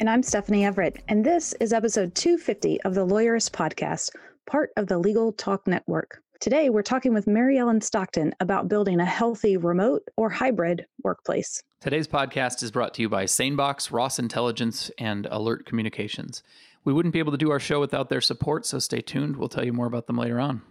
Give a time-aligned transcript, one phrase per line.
[0.00, 1.04] And I'm Stephanie Everett.
[1.06, 4.10] And this is episode 250 of the Lawyerist Podcast,
[4.44, 6.20] part of the Legal Talk Network.
[6.40, 11.62] Today, we're talking with Mary Ellen Stockton about building a healthy remote or hybrid workplace.
[11.80, 16.42] Today's podcast is brought to you by SaneBox, Ross Intelligence, and Alert Communications.
[16.82, 19.36] We wouldn't be able to do our show without their support, so stay tuned.
[19.36, 20.62] We'll tell you more about them later on.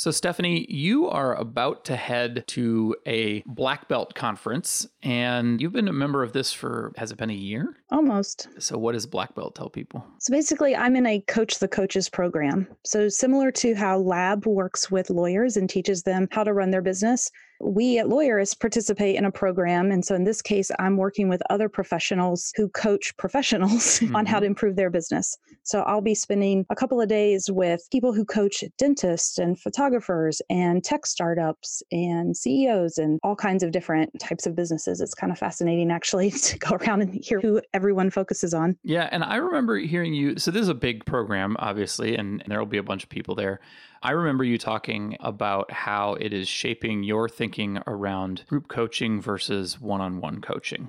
[0.00, 5.88] So, Stephanie, you are about to head to a black belt conference, and you've been
[5.88, 7.76] a member of this for, has it been a year?
[7.90, 8.48] Almost.
[8.58, 10.02] So, what does black belt tell people?
[10.16, 12.66] So, basically, I'm in a Coach the Coaches program.
[12.82, 16.80] So, similar to how Lab works with lawyers and teaches them how to run their
[16.80, 17.30] business,
[17.60, 19.90] we at Lawyerist participate in a program.
[19.90, 24.16] And so in this case, I'm working with other professionals who coach professionals mm-hmm.
[24.16, 24.42] on how mm-hmm.
[24.42, 25.36] to improve their business.
[25.62, 30.40] So I'll be spending a couple of days with people who coach dentists and photographers
[30.48, 35.00] and tech startups and CEOs and all kinds of different types of businesses.
[35.00, 38.76] It's kind of fascinating actually to go around and hear who everyone focuses on.
[38.82, 39.08] Yeah.
[39.12, 40.38] And I remember hearing you.
[40.38, 43.08] So this is a big program, obviously, and, and there will be a bunch of
[43.08, 43.60] people there.
[44.02, 49.78] I remember you talking about how it is shaping your thinking around group coaching versus
[49.78, 50.88] one on one coaching.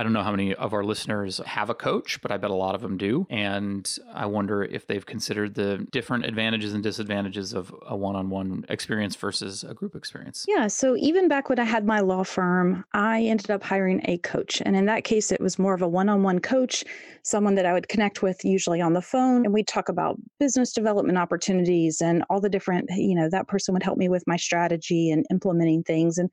[0.00, 2.54] I don't know how many of our listeners have a coach, but I bet a
[2.54, 3.26] lot of them do.
[3.28, 8.30] And I wonder if they've considered the different advantages and disadvantages of a one on
[8.30, 10.46] one experience versus a group experience.
[10.48, 10.68] Yeah.
[10.68, 14.62] So even back when I had my law firm, I ended up hiring a coach.
[14.64, 16.82] And in that case, it was more of a one on one coach,
[17.22, 19.44] someone that I would connect with usually on the phone.
[19.44, 23.74] And we'd talk about business development opportunities and all the different, you know, that person
[23.74, 26.16] would help me with my strategy and implementing things.
[26.16, 26.30] And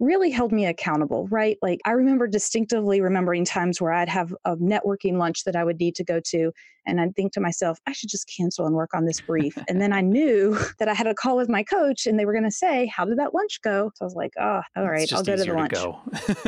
[0.00, 1.58] really held me accountable, right?
[1.60, 5.80] Like I remember distinctively remembering times where I'd have a networking lunch that I would
[5.80, 6.52] need to go to.
[6.86, 9.58] And I'd think to myself, I should just cancel and work on this brief.
[9.68, 12.32] and then I knew that I had a call with my coach and they were
[12.32, 13.90] going to say, How did that lunch go?
[13.94, 15.72] So I was like, Oh, all right, I'll go to the lunch.
[15.72, 16.00] Go.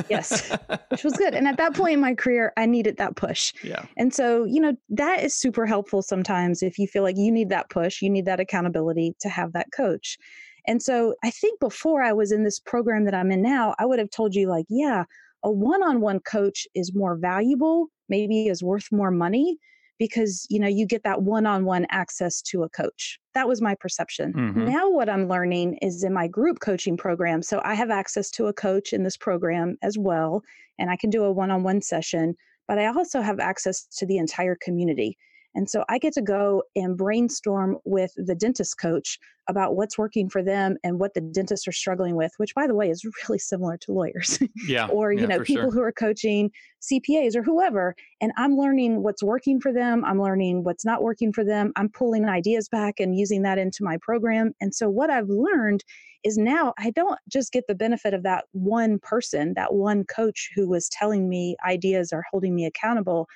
[0.08, 0.56] yes,
[0.88, 1.34] which was good.
[1.34, 3.52] And at that point in my career, I needed that push.
[3.64, 3.84] Yeah.
[3.96, 7.48] And so, you know, that is super helpful sometimes if you feel like you need
[7.48, 10.18] that push, you need that accountability to have that coach.
[10.66, 13.86] And so I think before I was in this program that I'm in now, I
[13.86, 15.04] would have told you, like, yeah,
[15.42, 19.58] a one on one coach is more valuable, maybe is worth more money
[20.00, 23.20] because you know you get that one-on-one access to a coach.
[23.34, 24.32] That was my perception.
[24.32, 24.64] Mm-hmm.
[24.64, 28.46] now what i'm learning is in my group coaching program so i have access to
[28.46, 30.42] a coach in this program as well
[30.78, 32.34] and i can do a one-on-one session
[32.66, 35.16] but i also have access to the entire community
[35.54, 39.18] and so I get to go and brainstorm with the dentist coach
[39.48, 42.74] about what's working for them and what the dentists are struggling with, which by the
[42.74, 44.38] way is really similar to lawyers.
[44.66, 44.86] Yeah.
[44.92, 45.70] or, you yeah, know, people sure.
[45.72, 46.50] who are coaching
[46.80, 47.96] CPAs or whoever.
[48.20, 50.04] And I'm learning what's working for them.
[50.04, 51.72] I'm learning what's not working for them.
[51.76, 54.52] I'm pulling ideas back and using that into my program.
[54.60, 55.82] And so what I've learned
[56.22, 60.50] is now I don't just get the benefit of that one person, that one coach
[60.54, 63.26] who was telling me ideas or holding me accountable.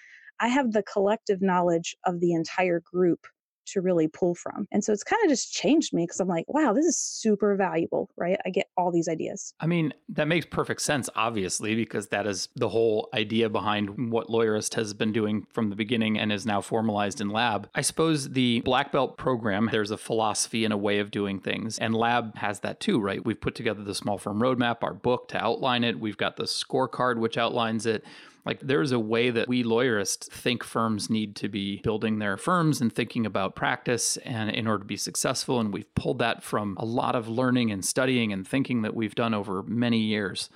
[0.41, 3.27] I have the collective knowledge of the entire group
[3.67, 4.67] to really pull from.
[4.73, 7.57] And so it's kind of just changed me because I'm like, wow, this is super
[7.57, 8.39] valuable, right?
[8.45, 9.55] I get all these ideas.
[9.61, 14.29] I mean, that makes perfect sense, obviously, because that is the whole idea behind what
[14.29, 17.69] Lawyerist has been doing from the beginning and is now formalized in Lab.
[17.75, 21.79] I suppose the Black Belt program, there's a philosophy and a way of doing things,
[21.79, 23.25] and Lab has that too, right?
[23.25, 25.99] We've put together the small firm roadmap, our book to outline it.
[25.99, 28.05] We've got the scorecard, which outlines it.
[28.45, 32.81] Like there's a way that we lawyerists think firms need to be building their firms
[32.81, 35.61] and thinking about practice and in order to be successful.
[35.61, 39.15] And we've pulled that from a lot of learning and studying and thinking that we've
[39.15, 40.51] done over many years.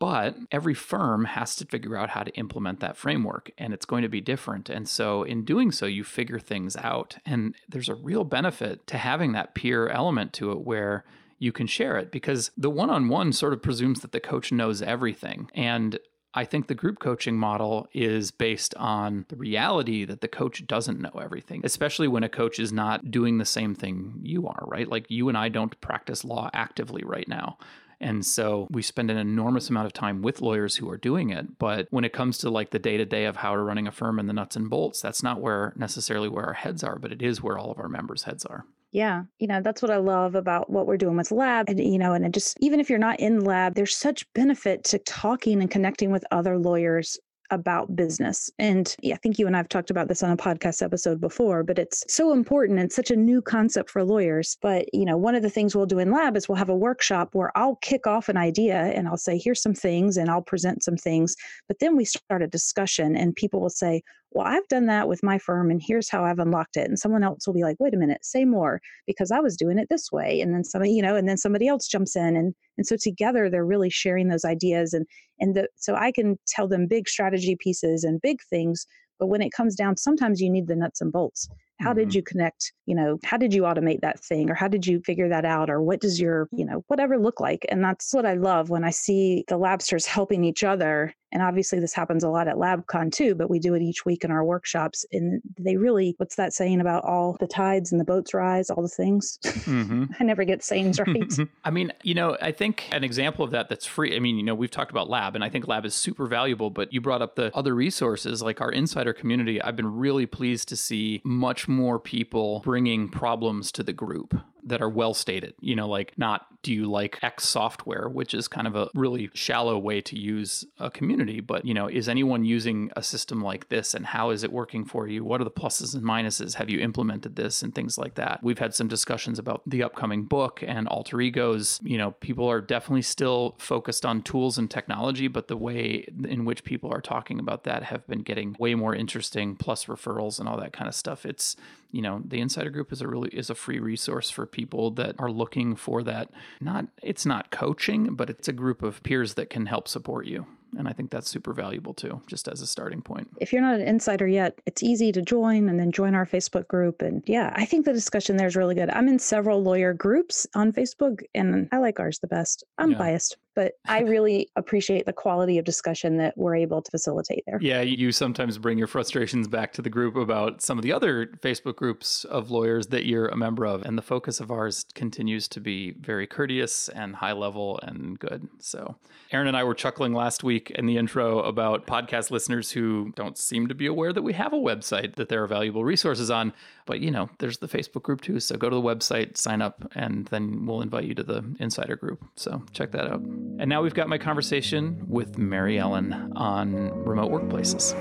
[0.00, 4.02] But every firm has to figure out how to implement that framework, and it's going
[4.02, 4.70] to be different.
[4.70, 7.16] And so, in doing so, you figure things out.
[7.26, 11.04] And there's a real benefit to having that peer element to it where
[11.40, 14.52] you can share it because the one on one sort of presumes that the coach
[14.52, 15.50] knows everything.
[15.52, 15.98] And
[16.34, 21.00] I think the group coaching model is based on the reality that the coach doesn't
[21.00, 24.86] know everything, especially when a coach is not doing the same thing you are, right?
[24.86, 27.58] Like you and I don't practice law actively right now.
[28.00, 31.58] And so we spend an enormous amount of time with lawyers who are doing it.
[31.58, 33.92] But when it comes to like the day to day of how to running a
[33.92, 37.10] firm and the nuts and bolts, that's not where necessarily where our heads are, but
[37.10, 38.64] it is where all of our members' heads are.
[38.90, 41.68] Yeah, you know, that's what I love about what we're doing with lab.
[41.68, 44.98] And, you know, and just, even if you're not in lab, there's such benefit to
[45.00, 47.18] talking and connecting with other lawyers
[47.50, 48.50] about business.
[48.58, 51.62] And yeah, I think you and I've talked about this on a podcast episode before,
[51.62, 54.56] but it's so important and such a new concept for lawyers.
[54.60, 56.76] But, you know, one of the things we'll do in lab is we'll have a
[56.76, 60.42] workshop where I'll kick off an idea and I'll say, here's some things and I'll
[60.42, 61.36] present some things.
[61.68, 65.22] But then we start a discussion and people will say, well, I've done that with
[65.22, 66.86] my firm and here's how I've unlocked it.
[66.86, 69.78] And someone else will be like, wait a minute, say more because I was doing
[69.78, 70.40] it this way.
[70.40, 72.36] And then somebody, you know, and then somebody else jumps in.
[72.36, 74.92] And, and so together they're really sharing those ideas.
[74.92, 75.06] And,
[75.40, 78.86] and the, so I can tell them big strategy pieces and big things.
[79.18, 81.48] But when it comes down, sometimes you need the nuts and bolts
[81.80, 82.00] how mm-hmm.
[82.00, 85.00] did you connect you know how did you automate that thing or how did you
[85.00, 88.26] figure that out or what does your you know whatever look like and that's what
[88.26, 92.28] i love when i see the labsters helping each other and obviously this happens a
[92.28, 95.76] lot at labcon too but we do it each week in our workshops and they
[95.76, 99.38] really what's that saying about all the tides and the boats rise all the things
[99.44, 100.04] mm-hmm.
[100.20, 101.32] i never get sayings right
[101.64, 104.42] i mean you know i think an example of that that's free i mean you
[104.42, 107.22] know we've talked about lab and i think lab is super valuable but you brought
[107.22, 111.67] up the other resources like our insider community i've been really pleased to see much
[111.68, 114.34] more people bringing problems to the group
[114.68, 115.54] that are well stated.
[115.60, 119.30] You know, like not do you like X software, which is kind of a really
[119.32, 123.68] shallow way to use a community, but you know, is anyone using a system like
[123.68, 125.24] this and how is it working for you?
[125.24, 126.54] What are the pluses and minuses?
[126.54, 128.40] Have you implemented this and things like that?
[128.42, 131.80] We've had some discussions about the upcoming book and alter egos.
[131.84, 136.44] You know, people are definitely still focused on tools and technology, but the way in
[136.44, 140.48] which people are talking about that have been getting way more interesting, plus referrals and
[140.48, 141.24] all that kind of stuff.
[141.24, 141.56] It's
[141.90, 145.14] you know the insider group is a really is a free resource for people that
[145.18, 149.50] are looking for that not it's not coaching but it's a group of peers that
[149.50, 150.46] can help support you
[150.76, 153.28] and I think that's super valuable too, just as a starting point.
[153.40, 156.68] If you're not an insider yet, it's easy to join and then join our Facebook
[156.68, 157.00] group.
[157.00, 158.90] And yeah, I think the discussion there is really good.
[158.90, 162.64] I'm in several lawyer groups on Facebook and I like ours the best.
[162.76, 162.98] I'm yeah.
[162.98, 167.58] biased, but I really appreciate the quality of discussion that we're able to facilitate there.
[167.60, 171.26] Yeah, you sometimes bring your frustrations back to the group about some of the other
[171.42, 173.82] Facebook groups of lawyers that you're a member of.
[173.82, 178.48] And the focus of ours continues to be very courteous and high level and good.
[178.60, 178.96] So,
[179.32, 183.36] Aaron and I were chuckling last week in the intro about podcast listeners who don't
[183.36, 186.52] seem to be aware that we have a website that there are valuable resources on.
[186.86, 188.40] But, you know, there's the Facebook group too.
[188.40, 191.96] So go to the website, sign up, and then we'll invite you to the insider
[191.96, 192.24] group.
[192.36, 193.20] So check that out.
[193.58, 197.94] And now we've got my conversation with Mary Ellen on remote workplaces.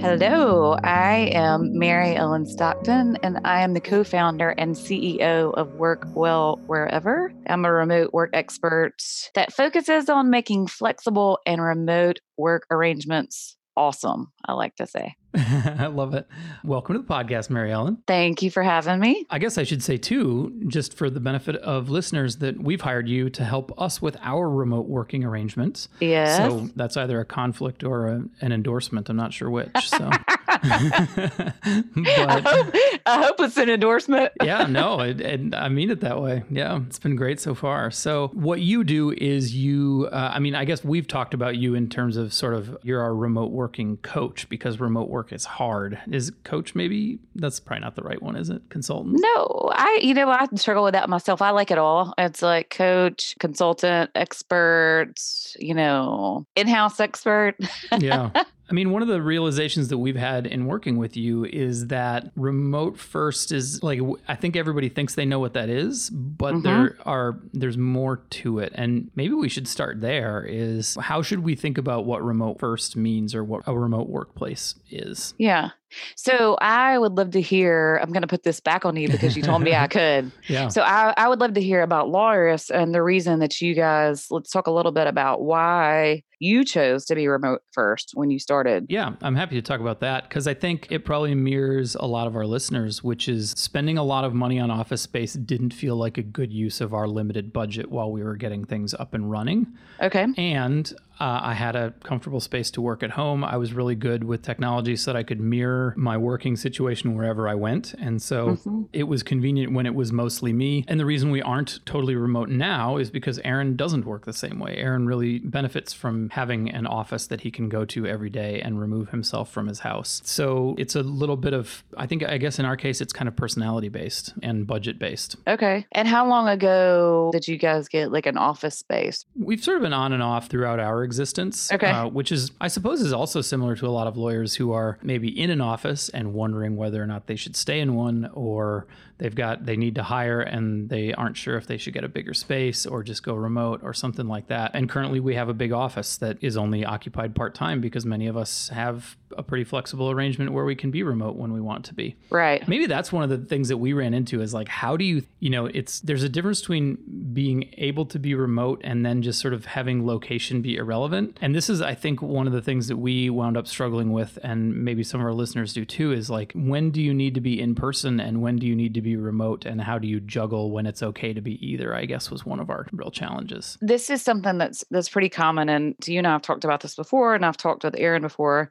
[0.00, 5.74] Hello, I am Mary Ellen Stockton, and I am the co founder and CEO of
[5.74, 7.32] Work Well Wherever.
[7.46, 8.94] I'm a remote work expert
[9.34, 15.14] that focuses on making flexible and remote work arrangements awesome, I like to say.
[15.34, 16.26] I love it.
[16.64, 17.98] Welcome to the podcast, Mary Ellen.
[18.06, 19.26] Thank you for having me.
[19.30, 23.08] I guess I should say, too, just for the benefit of listeners, that we've hired
[23.08, 25.88] you to help us with our remote working arrangements.
[26.00, 26.48] Yeah.
[26.48, 29.08] So that's either a conflict or a, an endorsement.
[29.08, 29.88] I'm not sure which.
[29.88, 30.10] So.
[30.50, 31.54] but,
[31.94, 32.74] I, hope,
[33.06, 34.32] I, hope, it's an endorsement.
[34.42, 36.42] yeah, no, it, it, I mean it that way.
[36.50, 37.90] Yeah, it's been great so far.
[37.90, 41.74] So, what you do is you, uh, I mean, I guess we've talked about you
[41.74, 45.44] in terms of sort of you're our remote working coach because remote work work is
[45.44, 45.98] hard.
[46.10, 48.62] Is coach maybe that's probably not the right one, is it?
[48.70, 49.18] Consultant?
[49.20, 51.42] No, I you know I struggle with that myself.
[51.42, 52.14] I like it all.
[52.16, 55.12] It's like coach, consultant, expert,
[55.58, 57.56] you know, in-house expert.
[57.98, 58.30] yeah.
[58.70, 62.30] I mean, one of the realizations that we've had in working with you is that
[62.36, 66.62] remote first is like I think everybody thinks they know what that is, but mm-hmm.
[66.62, 68.72] there are there's more to it.
[68.76, 72.96] And maybe we should start there is how should we think about what remote first
[72.96, 75.34] means or what a remote workplace is?
[75.36, 75.70] Yeah.
[76.14, 77.98] So I would love to hear.
[78.00, 80.30] I'm going to put this back on you because you told me I could.
[80.46, 80.68] Yeah.
[80.68, 84.30] So I, I would love to hear about Lawyerist and the reason that you guys.
[84.30, 88.38] Let's talk a little bit about why you chose to be remote first when you
[88.38, 88.86] started.
[88.88, 92.26] Yeah, I'm happy to talk about that because I think it probably mirrors a lot
[92.26, 95.96] of our listeners, which is spending a lot of money on office space didn't feel
[95.96, 99.30] like a good use of our limited budget while we were getting things up and
[99.30, 99.66] running.
[100.00, 100.26] Okay.
[100.38, 103.44] And uh, I had a comfortable space to work at home.
[103.44, 107.46] I was really good with technology so that I could mirror my working situation wherever
[107.46, 107.94] I went.
[107.94, 108.82] And so mm-hmm.
[108.92, 110.84] it was convenient when it was mostly me.
[110.88, 114.58] And the reason we aren't totally remote now is because Aaron doesn't work the same
[114.58, 114.76] way.
[114.76, 118.80] Aaron really benefits from having an office that he can go to every day and
[118.80, 120.22] remove himself from his house.
[120.24, 123.28] So it's a little bit of, I think, I guess in our case, it's kind
[123.28, 125.36] of personality based and budget based.
[125.46, 125.84] Okay.
[125.92, 129.26] And how long ago did you guys get like an office space?
[129.36, 131.72] We've sort of been on and off throughout our existence.
[131.72, 131.90] Okay.
[131.90, 134.96] Uh, which is, I suppose, is also similar to a lot of lawyers who are
[135.02, 138.86] maybe in an office and wondering whether or not they should stay in one, or
[139.20, 142.08] they've got they need to hire and they aren't sure if they should get a
[142.08, 144.72] bigger space or just go remote or something like that.
[144.74, 148.26] And currently, we have a big office that is only occupied part time because many
[148.26, 151.84] of us have a pretty flexible arrangement where we can be remote when we want
[151.84, 152.16] to be.
[152.30, 152.66] Right.
[152.66, 155.22] Maybe that's one of the things that we ran into is like, how do you,
[155.38, 156.98] you know, it's there's a difference between
[157.32, 161.38] being able to be remote and then just sort of having location be irrelevant.
[161.40, 164.38] And this is, I think, one of the things that we wound up struggling with,
[164.42, 167.40] and maybe some of our listeners do too, is like, when do you need to
[167.40, 169.64] be in person and when do you need to be remote?
[169.64, 171.94] And how do you juggle when it's okay to be either?
[171.94, 173.78] I guess was one of our real challenges.
[173.80, 176.94] This is something that's that's pretty common, and you and I have talked about this
[176.94, 178.70] before, and I've talked with Aaron before.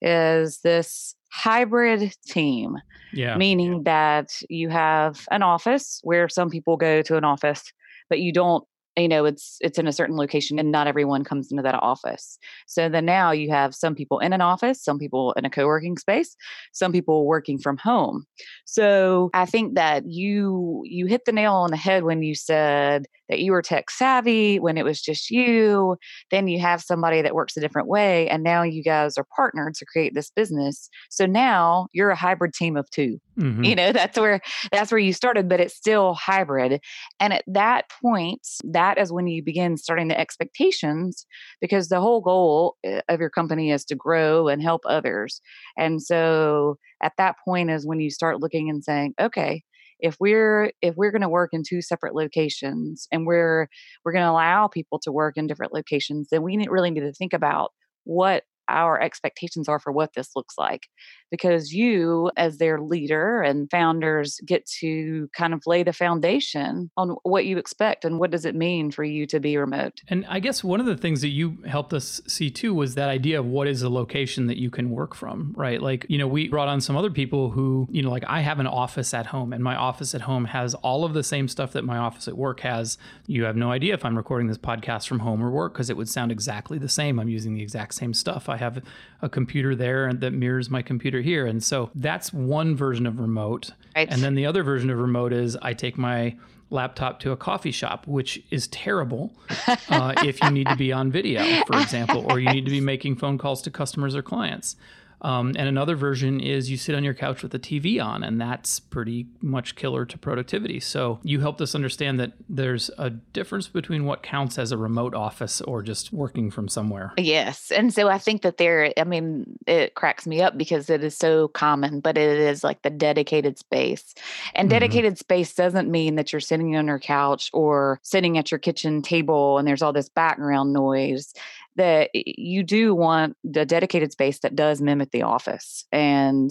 [0.00, 2.76] Is this hybrid team?
[3.10, 3.36] Yeah.
[3.38, 7.72] meaning that you have an office where some people go to an office
[8.08, 8.64] but you don't
[8.98, 12.38] you know it's it's in a certain location and not everyone comes into that office.
[12.66, 15.96] So then now you have some people in an office some people in a co-working
[15.96, 16.36] space
[16.72, 18.24] some people working from home.
[18.64, 23.06] So i think that you you hit the nail on the head when you said
[23.28, 25.96] that you were tech savvy when it was just you
[26.30, 29.74] then you have somebody that works a different way and now you guys are partnered
[29.74, 30.88] to create this business.
[31.10, 33.64] So now you're a hybrid team of 2 Mhm.
[33.68, 34.40] you know that's where
[34.72, 36.80] that's where you started but it's still hybrid.
[37.20, 41.26] And at that point that is when you begin starting the expectations
[41.60, 45.40] because the whole goal uh, of your company is to grow and help others.
[45.76, 49.62] And so at that point is when you start looking and saying okay
[50.00, 53.68] if we're if we're going to work in two separate locations and we're
[54.04, 57.12] we're going to allow people to work in different locations then we really need to
[57.12, 57.72] think about
[58.04, 60.88] what our expectations are for what this looks like
[61.30, 67.16] because you as their leader and founders get to kind of lay the foundation on
[67.22, 70.40] what you expect and what does it mean for you to be remote And I
[70.40, 73.46] guess one of the things that you helped us see too was that idea of
[73.46, 75.80] what is a location that you can work from, right?
[75.80, 78.58] Like, you know, we brought on some other people who, you know, like I have
[78.60, 81.72] an office at home and my office at home has all of the same stuff
[81.72, 82.98] that my office at work has.
[83.26, 85.96] You have no idea if I'm recording this podcast from home or work because it
[85.96, 87.18] would sound exactly the same.
[87.18, 88.48] I'm using the exact same stuff.
[88.48, 88.82] I have
[89.22, 91.46] a computer there that mirrors my computer here.
[91.46, 93.70] And so that's one version of remote.
[93.96, 94.08] Right.
[94.10, 96.36] And then the other version of remote is I take my
[96.70, 99.32] laptop to a coffee shop, which is terrible
[99.88, 102.80] uh, if you need to be on video, for example, or you need to be
[102.80, 104.76] making phone calls to customers or clients.
[105.22, 108.40] Um, and another version is you sit on your couch with the TV on, and
[108.40, 110.80] that's pretty much killer to productivity.
[110.80, 115.14] So you helped us understand that there's a difference between what counts as a remote
[115.14, 117.12] office or just working from somewhere.
[117.16, 117.70] Yes.
[117.70, 121.16] And so I think that there, I mean, it cracks me up because it is
[121.16, 124.14] so common, but it is like the dedicated space.
[124.54, 124.72] And Mhm.
[124.72, 129.02] dedicated space doesn't mean that you're sitting on your couch or sitting at your kitchen
[129.02, 131.34] table and there's all this background noise.
[131.78, 135.86] That you do want the dedicated space that does mimic the office.
[135.90, 136.50] And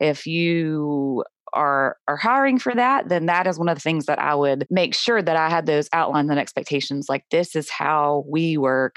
[0.00, 4.18] if you are are hiring for that, then that is one of the things that
[4.18, 7.06] I would make sure that I had those outlines and expectations.
[7.08, 8.96] Like this is how we work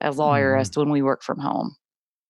[0.00, 0.78] as lawyerists mm.
[0.78, 1.74] when we work from home.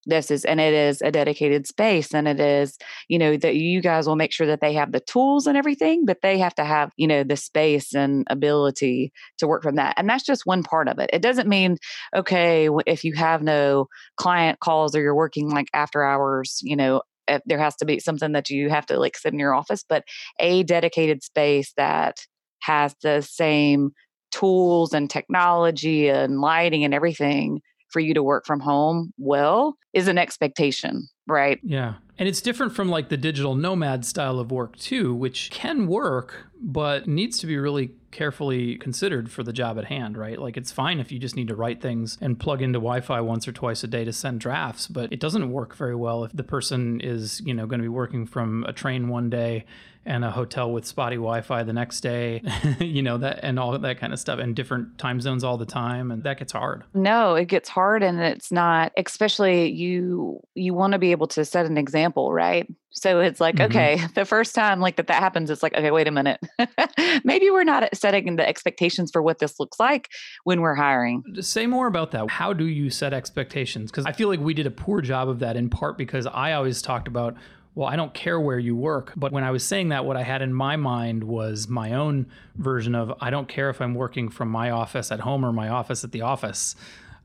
[0.06, 2.76] This is and it is a dedicated space and it is,
[3.08, 6.04] you know, that you guys will make sure that they have the tools and everything,
[6.04, 9.94] but they have to have, you know, the space and ability to work from that.
[9.96, 11.10] And that's just one part of it.
[11.12, 11.76] It doesn't mean,
[12.14, 17.02] okay, if you have no client calls or you're working like after hours, you know,
[17.26, 19.84] if there has to be something that you have to like sit in your office,
[19.88, 20.04] but
[20.38, 22.18] a dedicated space that
[22.60, 23.90] has the same
[24.30, 27.60] tools and technology and lighting and everything
[27.94, 31.60] for you to work from home well is an expectation, right?
[31.62, 31.94] Yeah.
[32.18, 36.46] And it's different from like the digital nomad style of work too, which can work,
[36.60, 40.38] but needs to be really carefully considered for the job at hand, right?
[40.38, 43.48] Like it's fine if you just need to write things and plug into Wi-Fi once
[43.48, 46.44] or twice a day to send drafts, but it doesn't work very well if the
[46.44, 49.64] person is, you know, going to be working from a train one day
[50.06, 52.42] and a hotel with spotty Wi-Fi the next day,
[52.78, 55.66] you know, that and all that kind of stuff and different time zones all the
[55.66, 56.84] time and that gets hard.
[56.94, 61.44] No, it gets hard and it's not especially you you want to be able to
[61.44, 62.66] set an example, right?
[62.90, 63.64] So it's like, Mhm.
[63.66, 66.40] okay, the first time like that that happens it's like, okay, wait a minute.
[67.24, 70.08] Maybe we're not setting the expectations for what this looks like
[70.44, 71.22] when we're hiring.
[71.40, 72.30] Say more about that.
[72.30, 73.90] How do you set expectations?
[73.90, 76.52] Because I feel like we did a poor job of that in part because I
[76.52, 77.34] always talked about,
[77.74, 79.12] well, I don't care where you work.
[79.16, 82.26] But when I was saying that, what I had in my mind was my own
[82.56, 85.68] version of I don't care if I'm working from my office at home or my
[85.68, 86.76] office at the office.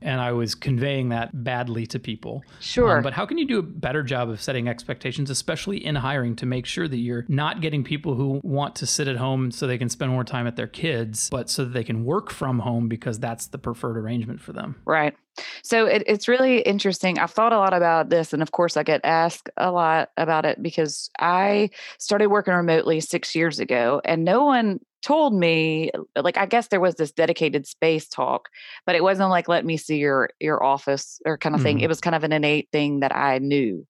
[0.02, 2.42] And I was conveying that badly to people.
[2.60, 2.98] Sure.
[2.98, 6.36] Um, but how can you do a better job of setting expectations, especially in hiring,
[6.36, 9.66] to make sure that you're not getting people who want to sit at home so
[9.66, 12.60] they can spend more time at their kids, but so that they can work from
[12.60, 14.76] home because that's the preferred arrangement for them?
[14.84, 15.14] Right.
[15.62, 17.18] So it, it's really interesting.
[17.18, 20.44] I've thought a lot about this, and of course, I get asked a lot about
[20.44, 26.36] it because I started working remotely six years ago, and no one told me like
[26.36, 28.48] i guess there was this dedicated space talk
[28.86, 31.82] but it wasn't like let me see your your office or kind of thing Mhm.
[31.84, 33.86] it was kind of an innate thing that i knew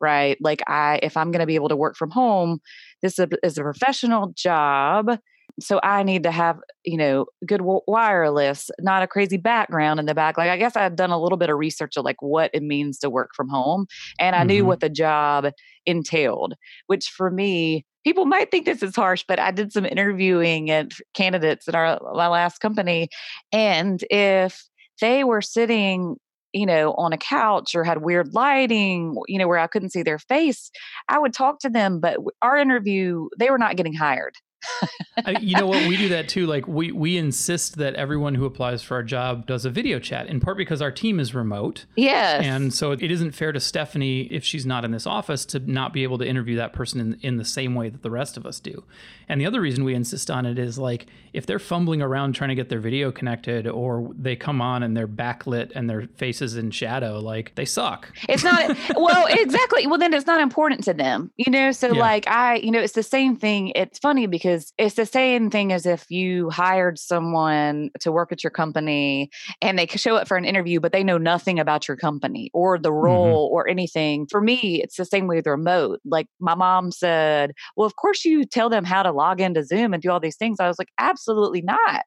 [0.00, 2.60] right like i if i'm going to be able to work from home
[3.02, 5.18] this is a, professional job
[5.60, 10.14] so i need to have you know good wireless not a crazy background in the
[10.14, 12.62] back like i guess i've done a little bit of research of like what it
[12.62, 13.86] means to work from home
[14.18, 14.66] and i knew Mhm.
[14.66, 15.46] what the job
[15.86, 16.54] entailed
[16.86, 20.92] which for me people might think this is harsh but i did some interviewing and
[21.14, 23.08] candidates at our my last company
[23.52, 24.64] and if
[25.00, 26.16] they were sitting
[26.52, 30.02] you know on a couch or had weird lighting you know where i couldn't see
[30.02, 30.70] their face
[31.08, 34.34] i would talk to them but our interview they were not getting hired
[35.24, 35.86] I, you know what?
[35.86, 36.46] We do that too.
[36.46, 40.26] Like we we insist that everyone who applies for our job does a video chat.
[40.26, 44.22] In part because our team is remote, yes and so it isn't fair to Stephanie
[44.30, 47.18] if she's not in this office to not be able to interview that person in,
[47.22, 48.84] in the same way that the rest of us do.
[49.28, 52.48] And the other reason we insist on it is like if they're fumbling around trying
[52.50, 56.56] to get their video connected, or they come on and they're backlit and their faces
[56.56, 58.12] in shadow, like they suck.
[58.28, 59.86] It's not well, exactly.
[59.86, 61.72] Well, then it's not important to them, you know.
[61.72, 62.00] So, Yeah.
[62.00, 63.72] like, I, you know, it's the same thing.
[63.74, 68.42] It's funny because it's the same thing as if you hired someone to work at
[68.42, 69.30] your company
[69.60, 72.78] and they show up for an interview, but they know nothing about your company or
[72.78, 73.04] the mm-hmm.
[73.04, 74.26] role or anything.
[74.26, 76.00] For me, it's the same way with remote.
[76.04, 79.92] Like, my mom said, Well, of course, you tell them how to log into Zoom
[79.92, 80.60] and do all these things.
[80.60, 82.04] I was like, Absolutely not.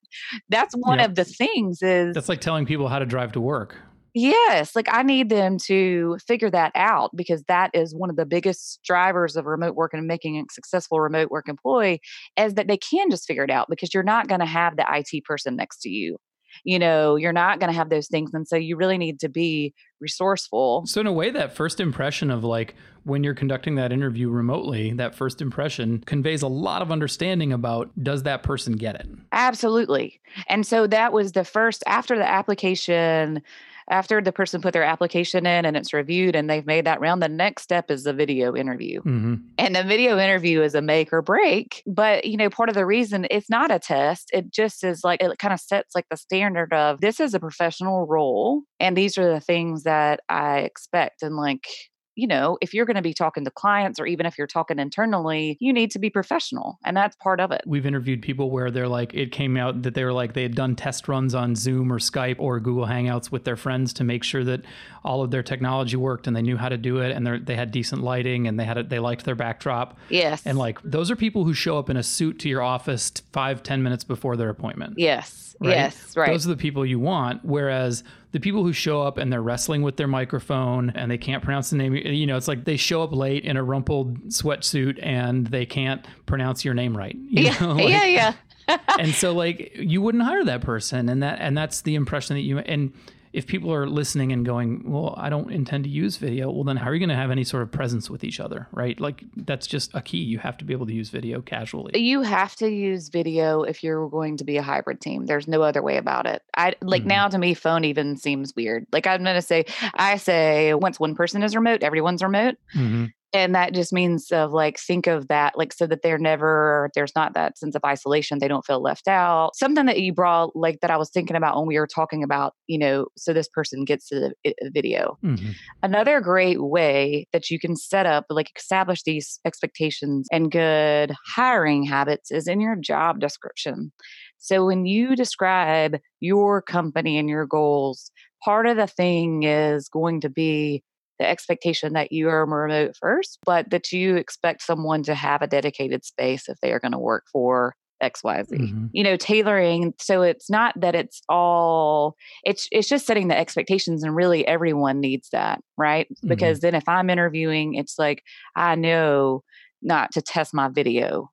[0.49, 1.09] That's one Yep.
[1.09, 3.77] of the things is That's like telling people how to drive to work.
[4.17, 8.25] Yes, like I need them to figure that out because that is one of the
[8.25, 11.99] biggest drivers of remote work and making a successful remote work employee
[12.37, 14.85] is that they can just figure it out because you're not going to have the
[14.89, 16.15] IT person next to you.
[16.63, 18.31] You know, you're not going to have those things.
[18.33, 20.85] And so you really need to be resourceful.
[20.85, 24.93] So in a way, that first impression of like when you're conducting that interview remotely,
[24.93, 29.09] that first impression conveys a lot of understanding about does that person get it?
[29.33, 30.21] Absolutely.
[30.47, 33.41] And so that was the first after the application,
[33.89, 37.21] after the person put their application in and it's reviewed and they've made that round,
[37.21, 39.01] the next step is the video interview.
[39.01, 41.83] hmm And the video interview is a make or break.
[41.85, 45.21] But, you know, part of the reason it's not a test, it just is like,
[45.21, 48.63] it kind of sets like the standard of this is a professional role.
[48.79, 51.21] And these are the things that I expect.
[51.21, 51.67] And like,
[52.15, 54.79] you know, if you're going to be talking to clients or even if you're talking
[54.79, 56.79] internally, you need to be professional.
[56.83, 57.61] And that's part of it.
[57.65, 60.55] We've interviewed people where they're like, it came out that they were like, they had
[60.55, 64.23] done test runs on Zoom or Skype or Google Hangouts with their friends to make
[64.23, 64.61] sure that
[65.03, 67.55] all of their technology worked and they knew how to do it and they they
[67.55, 69.97] had decent lighting and they had it, they liked their backdrop.
[70.09, 70.41] Yes.
[70.45, 73.63] And like, those are people who show up in a suit to your office five,
[73.63, 74.95] ten minutes before their appointment.
[74.97, 75.55] yes.
[75.59, 75.69] right?
[75.69, 76.17] Yes.
[76.17, 76.31] Right.
[76.31, 77.43] Those are the people you want.
[77.43, 81.43] Whereas the people who show up and they're wrestling with their microphone and they can't
[81.43, 84.99] pronounce the name, you know, it's like they show up late in a rumpled sweatsuit
[85.01, 87.15] and they can't pronounce your name right.
[87.15, 87.59] you yeah.
[87.59, 88.05] know, like- yeah.
[88.05, 88.33] Yeah.
[88.99, 92.41] and so like you wouldn't hire that person and that and that's the impression that
[92.41, 92.93] you and
[93.35, 96.77] if people are listening and going well i don't intend to use video well then
[96.77, 99.23] how are you going to have any sort of presence with each other right like
[99.35, 102.55] that's just a key you have to be able to use video casually You have
[102.57, 105.25] to use video if you're going to be a hybrid team.
[105.25, 106.41] There's no other way about it.
[106.55, 107.07] I like Mhm.
[107.17, 108.85] now to me, phone even seems weird.
[108.91, 112.55] Like I'm gonna say, I say once one person is remote, everyone's remote.
[112.75, 113.11] Mhm.
[113.35, 117.11] And that just means of like think of that like so that they're never there's
[117.17, 118.39] not that sense of isolation.
[118.39, 119.51] They don't feel left out.
[119.57, 122.53] Something that you brought like that I was thinking about when we were talking about,
[122.67, 125.17] you know, so this person gets to the video.
[125.21, 125.53] Mhm.
[125.83, 131.83] Another great way that you can set up, like establish these expectations and good hiring
[131.83, 133.91] habits is in your job description.
[134.37, 138.11] So when you describe your company and your goals,
[138.45, 140.83] part of the thing is going to be
[141.19, 145.47] the expectation that you are remote first, but that you expect someone to have a
[145.47, 148.57] dedicated space if they are going to work for XYZ.
[148.57, 148.89] Mhm.
[148.91, 154.03] You know, tailoring so it's not that it's all it's it's just setting the expectations
[154.03, 156.07] and really everyone needs that, right?
[156.23, 156.29] Mhm.
[156.29, 158.21] Because then if I'm interviewing, it's like
[158.55, 159.43] I know
[159.85, 161.29] not to test my video.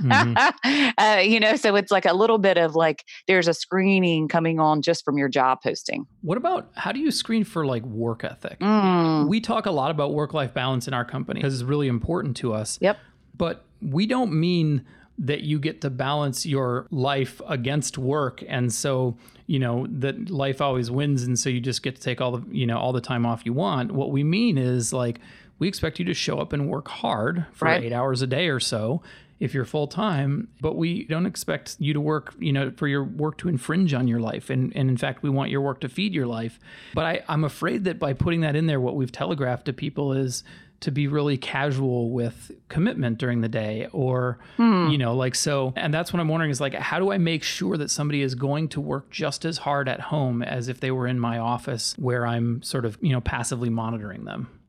[0.00, 0.52] Mhm.
[0.98, 4.60] uh, you know, so it's like a little bit of like there's a screening coming
[4.60, 6.06] on just from your job posting.
[6.22, 9.90] what about how do you screen for like work ethic Mm, we talk a lot
[9.90, 12.98] about work life balance in our company because it's really important to us Yep.
[13.36, 14.84] but we don't mean
[15.18, 19.16] that you get to balance your life against work and so
[19.46, 22.42] you know that life always wins and so you just get to take all the
[22.56, 25.20] you know all the time off you want what we mean is like
[25.62, 27.84] we expect you to show up and work hard for Right.
[27.84, 29.00] 8 hours a day or so
[29.38, 33.04] if you're full time, but we don't expect you to work, you know, for your
[33.04, 34.50] work to infringe on your life.
[34.50, 36.58] And, and in fact, we want your work to feed your life.
[36.94, 40.12] But I, I'm afraid that by putting that in there, what we've telegraphed to people
[40.12, 40.42] is
[40.82, 44.88] to be really casual with commitment during the day or hmm.
[44.88, 47.44] you know like so and that's what i'm wondering is like how do i make
[47.44, 50.90] sure that somebody is going to work just as hard at home as if they
[50.90, 54.48] were in my office where i'm sort of you know passively monitoring them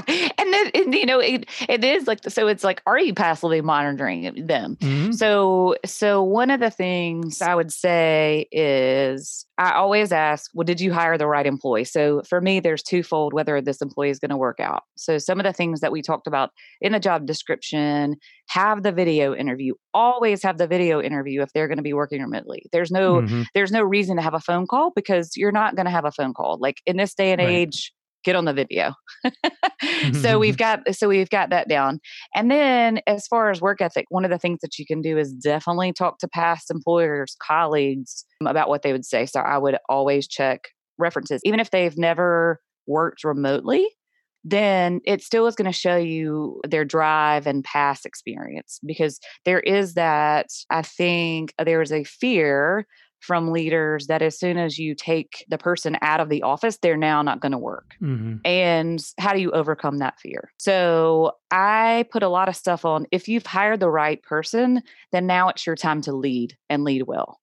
[0.08, 3.60] and then and, you know it, it is like so it's like are you passively
[3.60, 5.12] monitoring them mm-hmm.
[5.12, 10.80] so so one of the things i would say is i always ask well did
[10.80, 14.30] you hire the right employee so for me there's twofold whether this employee is going
[14.30, 17.26] to work out so some of the things that we talked about in the job
[17.26, 18.16] description
[18.48, 22.20] have the video interview always have the video interview if they're going to be working
[22.20, 23.42] remotely there's no mm-hmm.
[23.54, 26.12] there's no reason to have a phone call because you're not going to have a
[26.12, 27.48] phone call like in this day and right.
[27.48, 27.92] age
[28.26, 28.92] get on the video.
[29.82, 30.82] Mm-hmm, so we've mm-hmm.
[30.84, 32.00] got so we've got that down.
[32.34, 35.18] And then as far as work ethic, one of the things that you can do
[35.18, 39.26] is definitely talk to past employers, colleagues um, about what they would say.
[39.26, 43.86] So I would always check references even if they've never worked remotely
[44.48, 49.60] then it still is going to show you their drive and past experience because there
[49.60, 52.86] is that i think uh, there is a fear
[53.20, 56.96] from leaders that as soon as you take the person out of the office, they're
[56.96, 57.94] now not going to work.
[58.00, 58.36] Mm-hmm.
[58.44, 60.52] And how do you overcome that fear?
[60.58, 65.26] So I put a lot of stuff on if you've hired the right person, then
[65.26, 67.40] now it's your time to lead and lead well.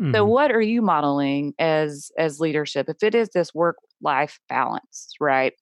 [0.00, 0.14] Mm-hmm.
[0.14, 2.88] So what are you modeling as as leadership?
[2.88, 5.52] If it is this work life balance, right?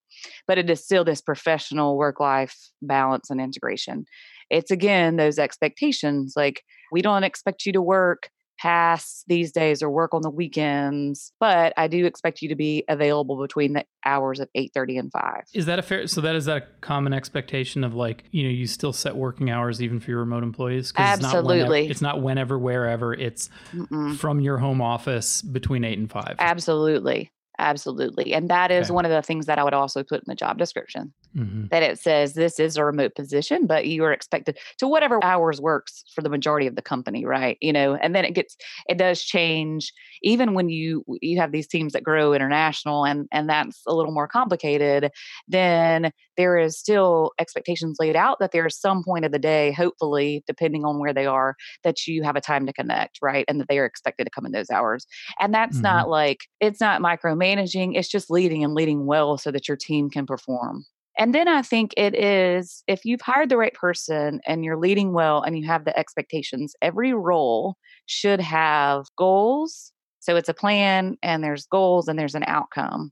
[0.47, 4.07] But it is still this professional work life balance and integration.
[4.49, 9.91] It's again those expectations like we don't expect you to work pass these days or
[9.91, 14.41] work on the weekends but i do expect you to be available between the hours
[14.41, 17.85] of 8.30 and 5 is that a fair so that is that a common expectation
[17.85, 21.21] of like you know you still set working hours even for your remote employees absolutely
[21.21, 24.17] it's not, whenever, it's not whenever wherever it's Mm-mm.
[24.17, 28.35] from your home office between 8 and 5 absolutely Absolutely.
[28.35, 28.95] And that is okay.
[28.95, 31.67] one of the things that I would also put in the job description mm-hmm.
[31.71, 35.61] that it says this is a remote position, but you are expected to whatever hours
[35.61, 37.57] works for the majority of the company, right?
[37.61, 38.57] You know, and then it gets,
[38.89, 43.49] it does change even when you, you have these teams that grow international and, and
[43.49, 45.11] that's a little more complicated,
[45.47, 49.73] then there is still expectations laid out that there is some point of the day,
[49.73, 53.45] hopefully, depending on where they are, that you have a time to connect, right?
[53.49, 55.07] And that they are expected to come in those hours.
[55.41, 55.83] And that's mm-hmm.
[55.83, 60.11] not like, it's not micromanaging, it's just leading and leading well so that your team
[60.11, 60.85] can perform.
[61.19, 65.13] And then I think it is if you've hired the right person and you're leading
[65.13, 67.77] well and you have the expectations, every role
[68.07, 69.93] should have goals.
[70.21, 73.11] So it's a plan and there's goals and there's an outcome.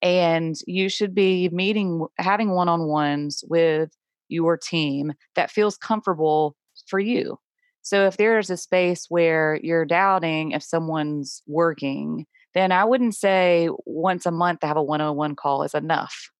[0.00, 3.90] And you should be meeting having one-on-ones with
[4.28, 6.56] your team that feels comfortable
[6.88, 7.38] for you.
[7.82, 13.68] So if there's a space where you're doubting if someone's working then i wouldn't say
[13.84, 16.30] once a month to have a one-on-one call is enough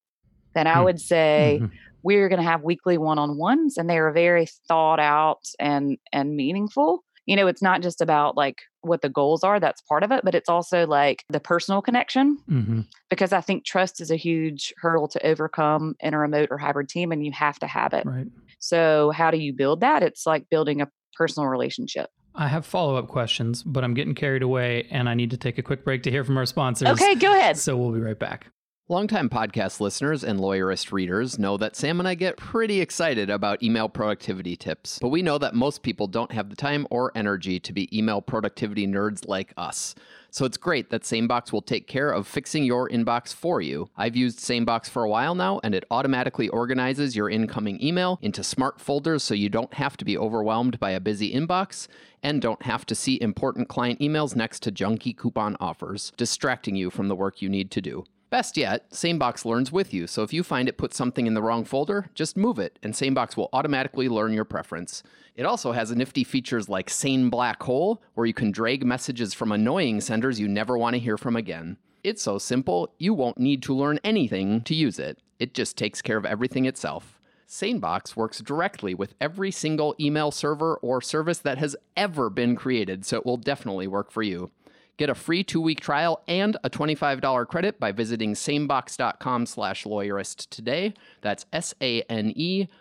[0.55, 0.83] then i hmm.
[0.85, 1.73] would say mm-hmm.
[2.03, 7.03] we're going to have weekly one-on-ones and they are very thought out and and meaningful
[7.27, 10.23] you know, it's not just about like what the goals are, that's part of it,
[10.23, 12.37] but it's also like the personal connection.
[12.49, 12.81] Mm-hmm.
[13.09, 16.89] Because I think trust is a huge hurdle to overcome in a remote or hybrid
[16.89, 18.05] team, and you have to have it.
[18.05, 18.27] Right.
[18.59, 20.03] So, how do you build that?
[20.03, 22.09] It's like building a personal relationship.
[22.33, 25.57] I have follow up questions, but I'm getting carried away and I need to take
[25.57, 26.87] a quick break to hear from our sponsors.
[26.89, 27.57] Okay, go ahead.
[27.57, 28.47] So, we'll be right back.
[28.89, 33.61] Longtime podcast listeners and lawyerist readers know that Sam and I get pretty excited about
[33.61, 37.59] email productivity tips, but we know that most people don't have the time or energy
[37.59, 39.93] to be email productivity nerds like us.
[40.31, 43.89] So it's great that SaneBox will take care of fixing your inbox for you.
[43.97, 48.41] I've used SaneBox for a while now, and it automatically organizes your incoming email into
[48.41, 51.89] smart folders so you don't have to be overwhelmed by a busy inbox
[52.23, 56.89] and don't have to see important client emails next to junky coupon offers, distracting you
[56.89, 58.05] from the work you need to do.
[58.29, 61.41] Best yet, SaneBox learns with you, so if you find it puts something in the
[61.41, 65.01] wrong folder, just move it, and SaneBox will automatically learn your preference.
[65.37, 69.53] It also has nifty features like Sane Black Hole, where you can drag messages from
[69.53, 71.77] annoying senders you never want to hear from again.
[72.03, 75.19] It's so simple, you won't need to learn anything to use it.
[75.39, 77.21] It just takes care of everything itself.
[77.47, 83.05] SaneBox works directly with every single email server or service that has ever been created,
[83.05, 84.51] so it will definitely work for you.
[84.97, 90.95] Get a free two-week trial and a $25 credit by visiting sanebox.com slash lawyerist today.
[91.21, 92.71] That's S-A-N-E-B-O-X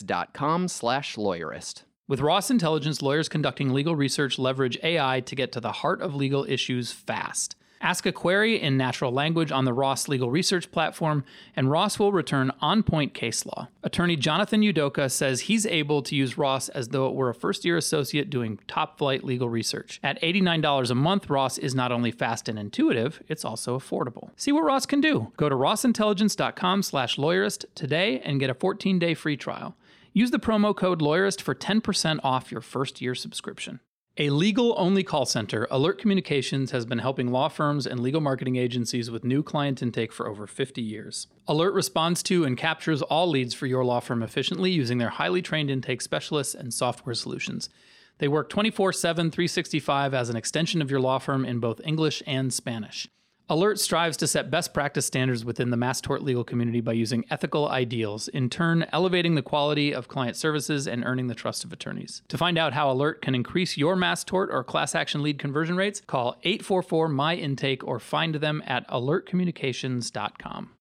[0.00, 1.84] dot com slash lawyerist.
[2.08, 6.14] With Ross Intelligence, lawyers conducting legal research leverage AI to get to the heart of
[6.14, 7.56] legal issues fast.
[7.80, 12.12] Ask a query in natural language on the Ross Legal Research platform, and Ross will
[12.12, 13.68] return on point case law.
[13.82, 17.64] Attorney Jonathan Udoka says he's able to use Ross as though it were a first
[17.64, 20.00] year associate doing top flight legal research.
[20.02, 24.30] At $89 a month, Ross is not only fast and intuitive, it's also affordable.
[24.36, 25.32] See what Ross can do.
[25.36, 29.76] Go to rossintelligence.com slash lawyerist today and get a 14 day free trial.
[30.12, 33.80] Use the promo code lawyerist for 10% off your first year subscription.
[34.18, 38.56] A legal only call center, Alert Communications has been helping law firms and legal marketing
[38.56, 41.26] agencies with new client intake for over 50 years.
[41.46, 45.42] Alert responds to and captures all leads for your law firm efficiently using their highly
[45.42, 47.68] trained intake specialists and software solutions.
[48.16, 52.22] They work 24 7, 365 as an extension of your law firm in both English
[52.26, 53.06] and Spanish.
[53.48, 57.24] Alert strives to set best practice standards within the mass tort legal community by using
[57.30, 61.72] ethical ideals, in turn, elevating the quality of client services and earning the trust of
[61.72, 62.22] attorneys.
[62.26, 65.76] To find out how Alert can increase your mass tort or class action lead conversion
[65.76, 70.75] rates, call 844 My Intake or find them at alertcommunications.com.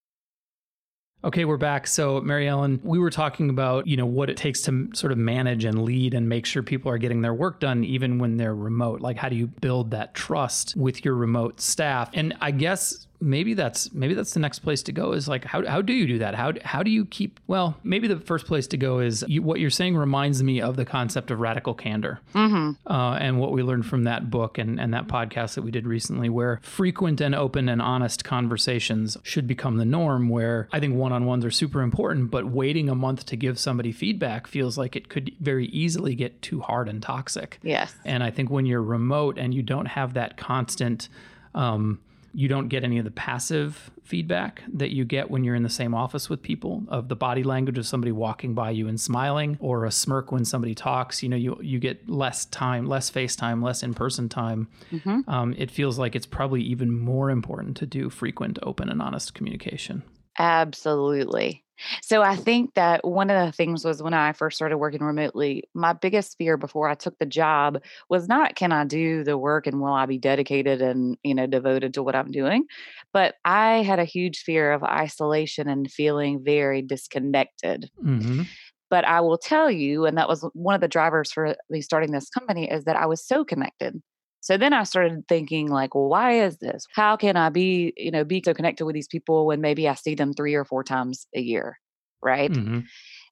[1.25, 1.87] Okay, we're back.
[1.87, 5.17] So, Mary Ellen, we were talking about, you know, what it takes to sort of
[5.17, 8.53] manage and lead and make sure people are getting their work done even when they're
[8.53, 9.01] remote.
[9.01, 12.11] Like how do you build that trust with your remote staff?
[12.13, 15.65] And I guess maybe that's maybe that's the next place to go is like how,
[15.65, 18.67] how do you do that how, how do you keep well maybe the first place
[18.67, 22.19] to go is you, what you're saying reminds me of the concept of radical candor
[22.33, 22.71] Mm-hmm.
[22.91, 25.85] uh, and what we learned from that book and, and that podcast that we did
[25.87, 30.95] recently where frequent and open and honest conversations should become the norm where i think
[30.95, 35.09] one-on-ones are super important but waiting a month to give somebody feedback feels like it
[35.09, 37.93] could very easily get too hard and toxic Yes.
[38.05, 41.09] and I think when you're remote and you don't have that constant,
[41.53, 41.99] um,
[42.35, 45.69] you don't get any of the passive feedback that you get when you're in the
[45.69, 49.57] same office with people of the body language of somebody walking by you and smiling
[49.59, 51.23] or a smirk when somebody talks.
[51.23, 54.67] You know, you you get less time, less face time, less in person time.
[54.91, 55.27] Mhm.
[55.27, 59.33] Um, it feels like it's probably even more important to do frequent, open, and honest
[59.33, 60.03] communication.
[60.37, 61.64] Absolutely.
[62.01, 65.63] So I think that one of the things was when I first started working remotely,
[65.73, 69.67] my biggest fear before I took the job was not can I do the work
[69.67, 72.65] and will I be dedicated and, you know, devoted to what I'm doing,
[73.13, 77.89] but I had a huge fear of isolation and feeling very disconnected.
[78.03, 78.43] Mm-hmm.
[78.89, 82.11] But I will tell you, and that was one of the drivers for me starting
[82.11, 84.01] this company, is that I was so connected.
[84.45, 86.85] So then I started thinking, like, well, why is this?
[86.93, 89.95] How can I be, you know, be so connected with these people when maybe I
[89.95, 91.79] see them three or four times a year?
[92.21, 92.51] Right.
[92.51, 92.81] Mm-hmm.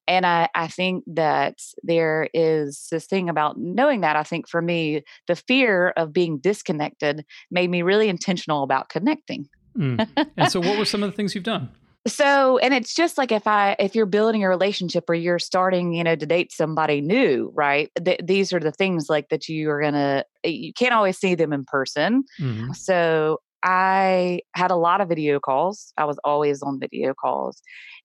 [0.08, 4.16] And I, I think that there is this thing about knowing that.
[4.16, 9.46] I think for me, the fear of being disconnected made me really intentional about connecting.
[9.78, 10.08] Mm.
[10.36, 11.70] And so, what were some of the things you've done?
[12.06, 15.94] So and it's just like if i if you're building a relationship or you're starting
[15.94, 19.70] you know to date somebody new right Th- these are the things like that you
[19.70, 22.74] are gonna you can't always see them in person Mhm.
[22.76, 27.60] so i had a lot of video calls i was always on video calls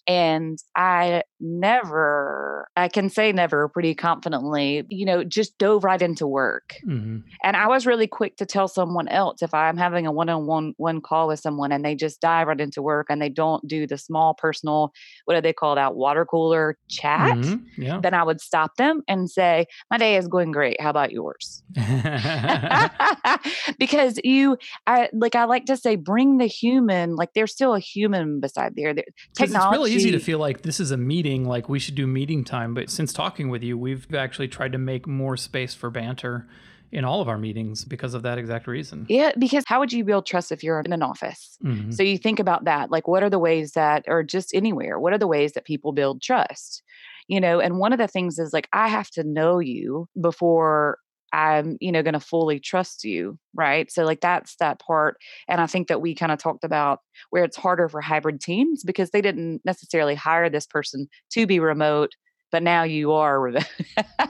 [0.07, 6.25] and i never i can say never pretty confidently you know just dove right into
[6.27, 7.23] work Mhm.
[7.43, 11.01] and I was really quick to tell someone else if I'm having a one-on-one one
[11.01, 13.97] call with someone and they just dive right into work and they don't do the
[13.97, 14.91] small personal,
[15.25, 17.61] what do they call that, water cooler chat, Mhm.
[17.77, 17.99] Yeah.
[18.01, 20.79] then I would stop them and say, My day is going great.
[20.81, 21.63] How about yours?
[23.79, 27.79] because you I like I like to say bring the human, like there's still a
[27.79, 28.93] human beside there.
[28.93, 29.03] There-
[29.37, 32.07] 'Cause It's really easy to feel like this is a meeting, like we should do
[32.07, 32.73] meeting time.
[32.73, 36.47] But since talking with you, we've actually tried to make more space for banter
[36.91, 39.05] in all of our meetings because of that exact reason.
[39.09, 41.57] Yeah, because how would you build trust if you're in an office?
[41.63, 41.93] Mhm.
[41.93, 42.89] So you think about that.
[42.89, 45.91] Like, what are the ways that, or just anywhere, what are the ways that people
[45.91, 46.81] build trust?
[47.27, 50.97] You know, and one of the things is like, I have to know you before
[51.33, 53.37] I'm, you know, going to fully trust you.
[53.53, 53.91] Right.
[53.91, 55.17] So, like, that's that part.
[55.47, 58.83] And I think that we kind of talked about where it's harder for hybrid teams
[58.83, 62.13] because they didn't necessarily hire this person to be remote.
[62.51, 63.39] But now you are.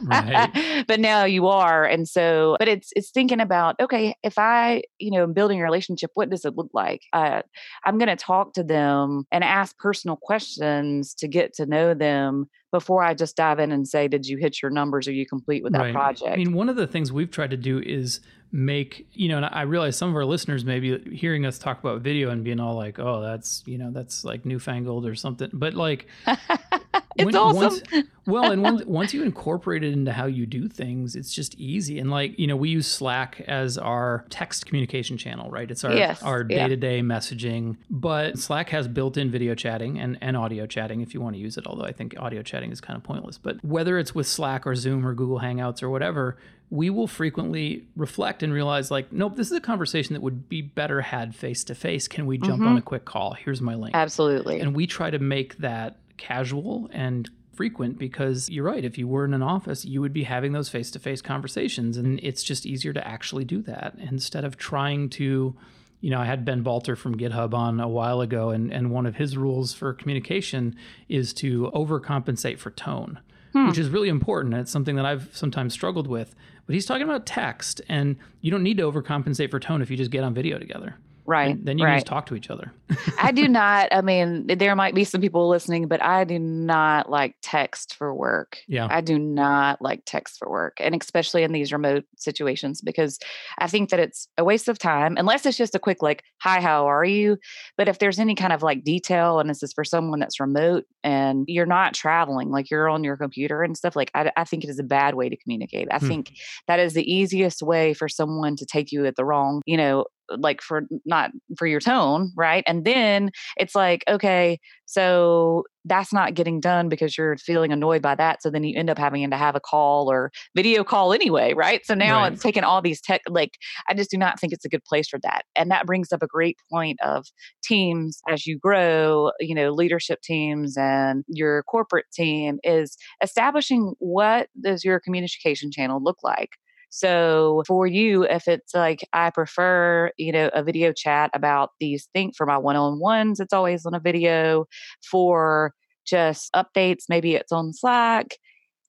[0.03, 0.83] Right.
[0.87, 5.11] but now you are, and so, but it's it's thinking about okay, if I, you
[5.11, 7.01] know, building a relationship, what does it look like?
[7.13, 7.41] Uh,
[7.85, 12.49] I'm going to talk to them and ask personal questions to get to know them
[12.71, 15.07] before I just dive in and say, "Did you hit your numbers?
[15.07, 15.93] Are you complete with that Right.
[15.93, 18.19] project?" I mean, one of the things we've tried to do is
[18.51, 21.79] make, you know, and I realize some of our listeners may be hearing us talk
[21.79, 25.49] about video and being all like, oh, that's, you know, that's like newfangled or something.
[25.53, 26.07] But like,
[27.15, 27.81] it's When- awesome.
[27.91, 31.55] Once, well, and once, once you incorporate it into how you do things, it's just
[31.55, 31.99] easy.
[31.99, 35.69] And like, you know, we use Slack as our text communication channel, right?
[35.69, 37.77] It's our Yes, our day-to-day messaging.
[37.89, 41.57] But Slack has built-in video chatting and, and audio chatting if you want to use
[41.57, 43.37] it, although I think audio chatting is kind of pointless.
[43.37, 46.37] But whether it's with Slack or Zoom or Google Hangouts or whatever,
[46.69, 50.61] we will frequently reflect and realize like, nope, this is a conversation that would be
[50.61, 52.07] better had face to face.
[52.07, 52.77] Can we jump on mm-hmm.
[52.77, 53.33] a quick call?
[53.33, 53.95] Here's my link.
[53.95, 54.59] Absolutely.
[54.59, 57.29] And we try to make that casual and
[57.59, 58.85] frequent because you're right.
[58.85, 61.97] If you were in an office, you would be having those face to face conversations.
[61.97, 65.55] And it's just easier to actually do that instead of trying to.
[66.01, 69.05] You know, I had Ben Balter from GitHub on a while ago, and, and one
[69.05, 70.77] of his rules for communication
[71.09, 73.19] is to overcompensate for tone,
[73.51, 73.67] hmm.
[73.67, 74.53] which is really important.
[74.53, 76.33] And it's something that I've sometimes struggled with.
[76.65, 79.97] But he's talking about text, and you don't need to overcompensate for tone if you
[79.97, 80.95] just get on video together.
[81.29, 81.55] Right.
[81.55, 81.95] And then you right.
[81.97, 82.71] just talk to each other.
[83.19, 83.87] I do not.
[83.91, 88.13] I mean, there might be some people listening, but I do not like text for
[88.13, 88.57] work.
[88.67, 88.87] Yeah.
[88.89, 93.19] I do not like text for work, and especially in these remote situations, because
[93.59, 96.59] I think that it's a waste of time, unless it's just a quick, like, hi,
[96.61, 97.37] how are you?
[97.77, 100.85] But if there's any kind of like detail, and this is for someone that's remote
[101.03, 104.63] and you're not traveling, like you're on your computer and stuff, like, I, I think
[104.63, 105.87] it is a bad way to communicate.
[105.91, 106.07] I Hmm.
[106.07, 106.31] think
[106.67, 110.05] that is the easiest way for someone to take you at the wrong, you know,
[110.37, 112.63] like for not for your tone, right?
[112.67, 118.13] And then it's like, okay, so that's not getting done because you're feeling annoyed by
[118.15, 118.41] that.
[118.41, 121.85] So then you end up having to have a call or video call anyway, right?
[121.85, 122.25] So now Right.
[122.25, 125.07] it's taking all these tech, like, I just do not think it's a good place
[125.07, 125.43] for that.
[125.55, 127.25] And that brings up a great point of
[127.63, 134.49] teams as you grow, you know, leadership teams and your corporate team is establishing what
[134.61, 136.49] does your communication channel look like?
[136.89, 142.07] So for you, if it's like I prefer, you know, a video chat about these
[142.13, 144.65] things for my one-on-ones, it's always on a video.
[145.11, 145.73] For
[146.05, 148.37] just updates, maybe it's on Slack.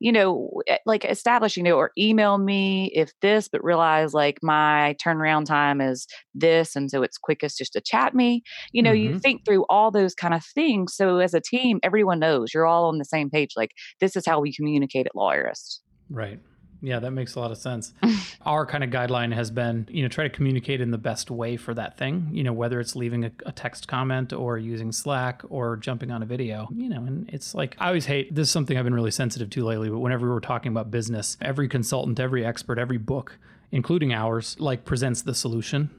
[0.03, 4.39] You know, eh, like establish, you know, or email me if this, but realize like
[4.43, 6.75] my turnaround time is this.
[6.75, 8.43] And so it's quickest just to chat me.
[8.73, 9.21] You know, you Mhm.
[9.23, 10.95] think through all those kind of things.
[10.97, 13.51] So as a team, everyone knows you're all on the same page.
[13.57, 15.81] Like, this is how we communicate at Lawyerist.
[16.09, 16.41] Right.
[16.83, 17.93] Yeah, that makes a lot of sense.
[18.47, 21.57] Our kind of guideline has been, you know, try to communicate in the best way
[21.57, 25.43] for that thing, you know, whether it's leaving a, a text comment or using Slack
[25.51, 28.51] or jumping on a video, you know, and it's like, I always hate this is
[28.51, 32.19] something I've been really sensitive to lately, but whenever we're talking about business, every consultant,
[32.19, 33.39] every expert, every book,
[33.73, 35.91] including ours, like presents the solution.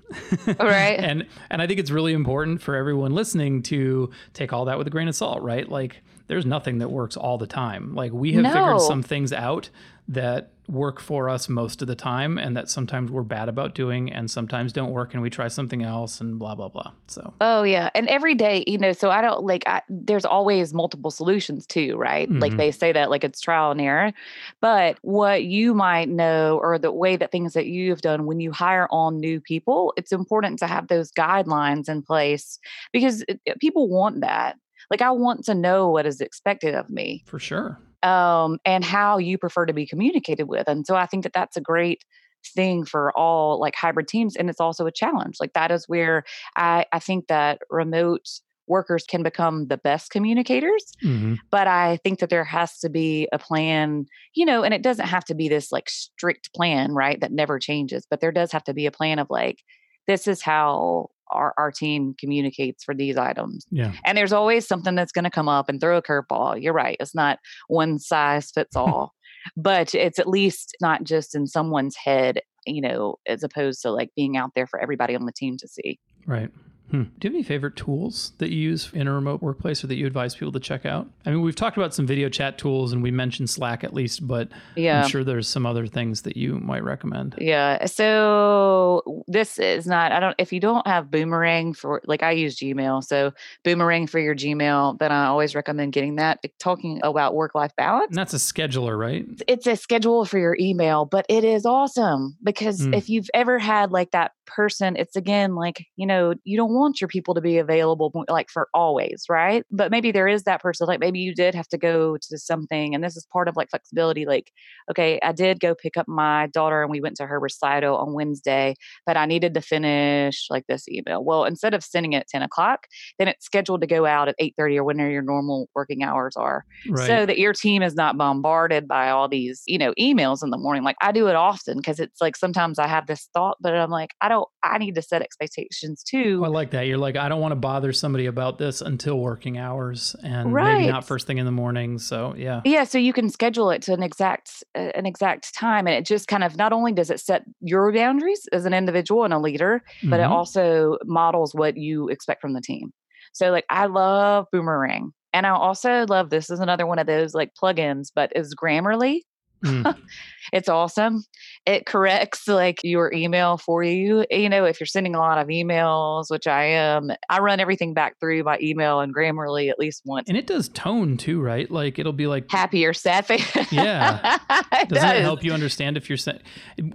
[0.48, 0.58] Right.
[1.00, 4.88] and and I think it's really important for everyone listening to take all that with
[4.88, 5.70] a grain of salt, right?
[5.70, 7.94] Like there's nothing that works all the time.
[7.96, 8.52] Like we have No.
[8.54, 9.70] figured some things out
[10.10, 14.12] that work for us most of the time and that sometimes we're bad about doing
[14.12, 16.92] and sometimes don't work and we try something else and blah blah blah.
[17.08, 19.64] So Oh yeah, and every day, you know, so I don't like.
[19.68, 22.30] I, there's always multiple solutions too, right?
[22.32, 22.58] Like Mhm.
[22.58, 24.14] they say that like it's trial and error,
[24.62, 28.52] but what you might know or the way that things that you've done when you
[28.52, 32.60] hire on new people, it's important to have those guidelines in place
[32.94, 34.56] because it- it- people want that.
[34.90, 37.80] Like I want to know what is expected of me for sure.
[38.04, 40.68] Um, and how you prefer to be communicated with.
[40.68, 42.04] And so I think that that's a great
[42.44, 44.36] thing for all like hybrid teams.
[44.36, 45.38] And it's also a challenge.
[45.40, 46.24] Like that is where
[46.56, 48.28] I, I think that remote
[48.68, 50.94] workers can become the best communicators.
[51.04, 51.38] Mhm.
[51.52, 55.08] But I think that there has to be a plan, you know, and it doesn't
[55.08, 57.20] have to be this like strict plan, right?
[57.20, 58.08] That never changes.
[58.10, 59.60] But there does have to be a plan of like,
[60.08, 63.66] this is how our, our team communicates for these items.
[63.72, 63.94] Yeah.
[64.06, 66.62] And there's always something that's going to come up and throw a curveball.
[66.62, 66.98] You're right.
[67.00, 69.14] It's not one size fits all,
[69.56, 74.10] but it's at least not just in someone's head, you know, as opposed to like
[74.16, 76.00] being out there for everybody on the team to see.
[76.26, 76.52] Right.
[76.92, 77.04] Hmm.
[77.20, 79.96] Do you have any favorite tools that you use in a remote workplace or that
[79.96, 81.08] you advise people to check out?
[81.26, 84.28] I mean, we've talked about some video chat tools and we mentioned Slack at least,
[84.28, 85.02] but Yeah.
[85.04, 87.36] I'm sure there's some other things that you might recommend.
[87.40, 87.86] Yeah.
[88.32, 92.58] So this is not, I don't, if you don't have Boomerang for, like I use
[92.58, 93.04] Gmail.
[93.04, 93.32] So
[93.64, 96.40] Boomerang for your Gmail, then I always recommend getting that.
[96.60, 98.10] Talking about work life balance.
[98.10, 99.26] And that's a scheduler, right?
[99.48, 102.96] it's a schedule for your email, but it is awesome because Mm.
[102.96, 107.02] if you've ever had like that person, it's again like, you know, you don't want
[107.02, 109.66] your people to be available like for always, right?
[109.72, 112.94] But maybe there is that person, like maybe you did have to go to something,
[112.96, 114.26] and this is part of like flexibility.
[114.26, 114.52] Like,
[114.90, 118.14] okay, I did go pick up my daughter and we went to her recital on
[118.14, 118.76] Wednesday,
[119.06, 121.24] but I needed to finish like this email.
[121.24, 122.88] Well, instead of sending it at 10 o'clock,
[123.20, 126.36] then it's scheduled to go out at 8 30 or whenever your normal working hours
[126.36, 127.22] are Right.
[127.22, 130.58] so that your team is not bombarded by all these you know emails in the
[130.58, 133.74] morning like i do it often because it's like sometimes i have this thought but
[133.74, 136.42] i'm like i don't I need to set expectations too.
[136.44, 136.88] I like that.
[136.88, 140.78] You're like, I don't want to bother somebody about this until working hours and Right.
[140.80, 141.98] maybe not first thing in the morning.
[142.00, 142.62] So yeah.
[142.64, 146.06] Yeah, so you can schedule it to an exact uh, an exact time, and it
[146.06, 149.40] just kind of not only does it set your boundaries as an individual and a
[149.40, 150.32] leader, but it Mhm.
[150.32, 152.92] also models what you expect from the team.
[153.34, 157.34] So like I love Boomerang, and I also love this is another one of those
[157.34, 159.22] like plugins, but is Grammarly.
[159.64, 159.98] Mm.
[160.52, 161.24] It's awesome.
[161.66, 164.26] It corrects like your email for you.
[164.30, 167.94] You know, if you're sending a lot of emails, which I am, I run everything
[167.94, 170.28] back through my email and Grammarly at least once.
[170.28, 171.70] and it does tone too, right?
[171.72, 173.72] Like it'll be like Happy or sad face.
[173.72, 174.40] Yeah.
[174.72, 175.04] Doesn't does.
[175.20, 176.42] it help you understand if you're saying,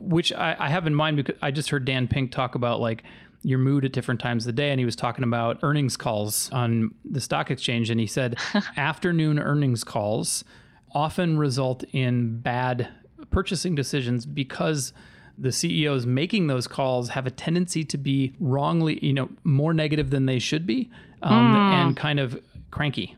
[0.01, 3.05] which I, I have in mind because I just heard Dan Pink talk about like
[3.43, 4.71] your mood at different times of the day.
[4.71, 7.91] And he was talking about earnings calls on the stock exchange.
[7.91, 8.37] And he said
[8.77, 10.45] afternoon earnings calls
[10.95, 12.89] often result in bad
[13.31, 14.93] purchasing decisions because
[15.39, 20.11] the CEOs making those calls have a tendency to be wrongly, you know, more negative
[20.11, 20.91] than they should be
[21.23, 21.57] um, Hmm.
[21.75, 23.17] and kind of cranky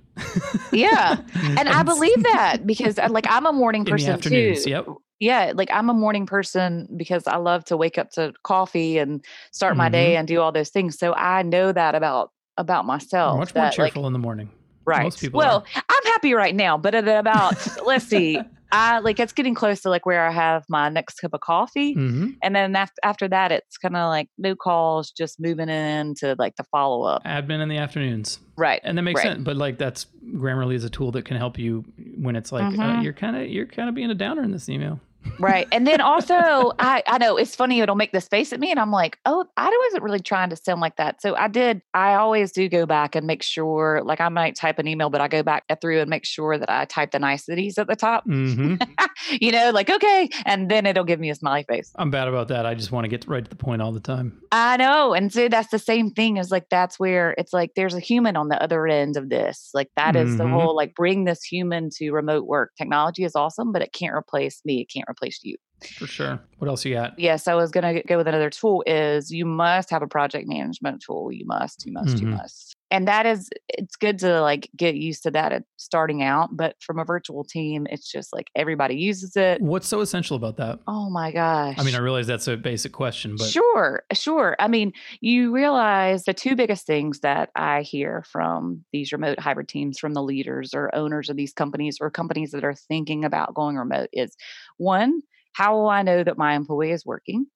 [0.72, 1.16] Yeah.
[1.58, 4.64] And I believe that because uh, like I'm a morning in the person afternoons.
[4.64, 4.70] too.
[4.70, 4.86] Yep.
[5.20, 9.24] Yeah, like I'm a morning person because I love to wake up to coffee and
[9.52, 10.18] start my day Mm-hmm.
[10.20, 10.98] and do all those things.
[10.98, 13.38] So I know that about about myself.
[13.38, 14.50] Much more that, like, cheerful in the morning.
[14.84, 15.04] right.
[15.04, 17.54] most people well, I'm happy right now, but at about
[17.86, 18.40] let's see,
[18.72, 21.94] I like it's getting close to like where I have my next cup of coffee.
[21.94, 26.34] hmm And then after, after that, it's kind of like no calls, just moving into
[26.38, 27.24] like the follow up.
[27.24, 28.80] Admin in the afternoons, Right.
[28.84, 29.32] and that makes Right.
[29.32, 29.44] sense.
[29.44, 31.84] But like that's Grammarly is a tool that can help you
[32.16, 33.02] when it's like uh, Mhm.
[33.04, 35.00] you're kind of you're kind of being a downer in this email.
[35.40, 35.66] Right.
[35.70, 38.70] And then also, I, I know it's funny, it'll make this face at me.
[38.70, 41.22] And I'm like, oh, I wasn't really trying to sound like that.
[41.22, 44.78] So I did, I always do go back and make sure, like, I might type
[44.78, 47.78] an email, but I go back through and make sure that I type the niceties
[47.78, 48.74] at the top, hmm
[49.40, 50.28] you know, like, okay.
[50.44, 51.90] And then it'll give me a smiley face.
[51.96, 52.66] I'm bad about that.
[52.66, 54.40] I just want to get right to the point all the time.
[54.50, 55.12] I know.
[55.12, 58.34] And so that's the same thing is like, that's where it's like, there's a human
[58.36, 59.70] on the other end of this.
[59.74, 60.50] Like, that is the Mhm.
[60.52, 62.72] whole, like, bring this human to remote work.
[62.78, 64.80] Technology is awesome, but it can't replace me.
[64.80, 65.58] It can't replace you.
[65.96, 66.40] For sure.
[66.58, 67.16] What else you got?
[67.18, 70.48] yes, I was going to go with another tool is you must have a project
[70.48, 71.30] management tool.
[71.30, 72.32] You must, you must, you Mhm.
[72.32, 72.74] must.
[72.90, 76.74] And that is it's good to like get used to that at starting out, but
[76.80, 79.60] from a virtual team, it's just like everybody uses it.
[79.60, 80.80] What's so essential about that?
[80.88, 81.76] Oh my gosh.
[81.78, 84.56] I mean, I realize that's a basic question, but Sure, sure.
[84.58, 89.68] I mean, you realize the two biggest things that I hear from these remote hybrid
[89.68, 93.54] teams, from the leaders or owners of these companies or companies that are thinking about
[93.54, 94.34] going remote is
[94.78, 95.20] one,
[95.52, 97.46] how will I know that my employee is working?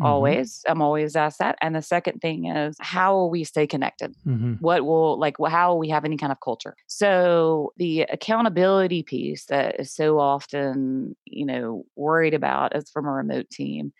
[0.00, 3.64] Mhm, always i'm always asked that and the second thing is how will we stay
[3.64, 4.60] connected mhm.
[4.60, 9.44] what will like how will we have any kind of culture so the accountability piece
[9.46, 13.92] that is so often you know worried about as from a remote team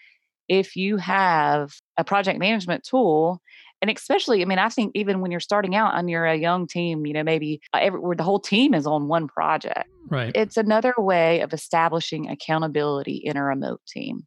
[0.48, 3.40] if you have a project management tool
[3.88, 6.66] and especially i mean i think even when you're starting out and you're a young
[6.66, 10.32] team you know maybe uh, every, where the whole team is on one project Right.
[10.34, 14.26] it's another way of establishing accountability in a remote team.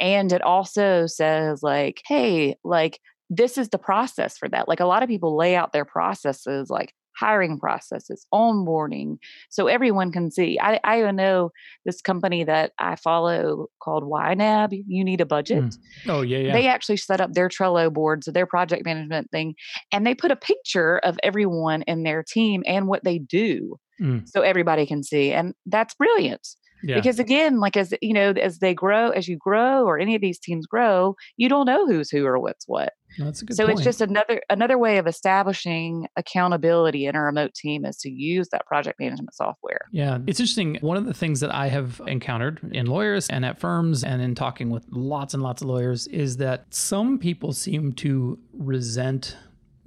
[0.00, 3.00] And it also says, like, hey, like,
[3.30, 4.68] this is the process for that.
[4.68, 9.18] Like, a lot of people lay out their processes, like hiring processes, onboarding,
[9.50, 10.58] so everyone can see.
[10.60, 11.50] I, I even know
[11.84, 15.64] this company that I follow called YNAB, You Need a Budget.
[15.64, 15.78] Mm.
[16.08, 16.52] oh yeah, yeah.
[16.52, 19.54] They actually set up their Trello boards, their project management thing,
[19.92, 24.28] and they put a picture of everyone in their team and what they do Mm.
[24.28, 25.32] so everybody can see.
[25.32, 26.44] And that's brilliant
[26.84, 26.96] yeah.
[26.96, 30.20] because again, like as you know, as they grow, as you grow or any of
[30.20, 32.92] these teams grow, you don't know who's who or what's what.
[33.18, 33.78] No, that's a good so point.
[33.78, 38.48] it's just another another way of establishing accountability in a remote team is to use
[38.50, 39.82] that project management software.
[39.92, 40.78] Yeah, it's interesting.
[40.80, 44.34] One of the things that I have encountered in lawyers and at firms and in
[44.34, 49.36] talking with lots and lots of lawyers is that some people seem to resent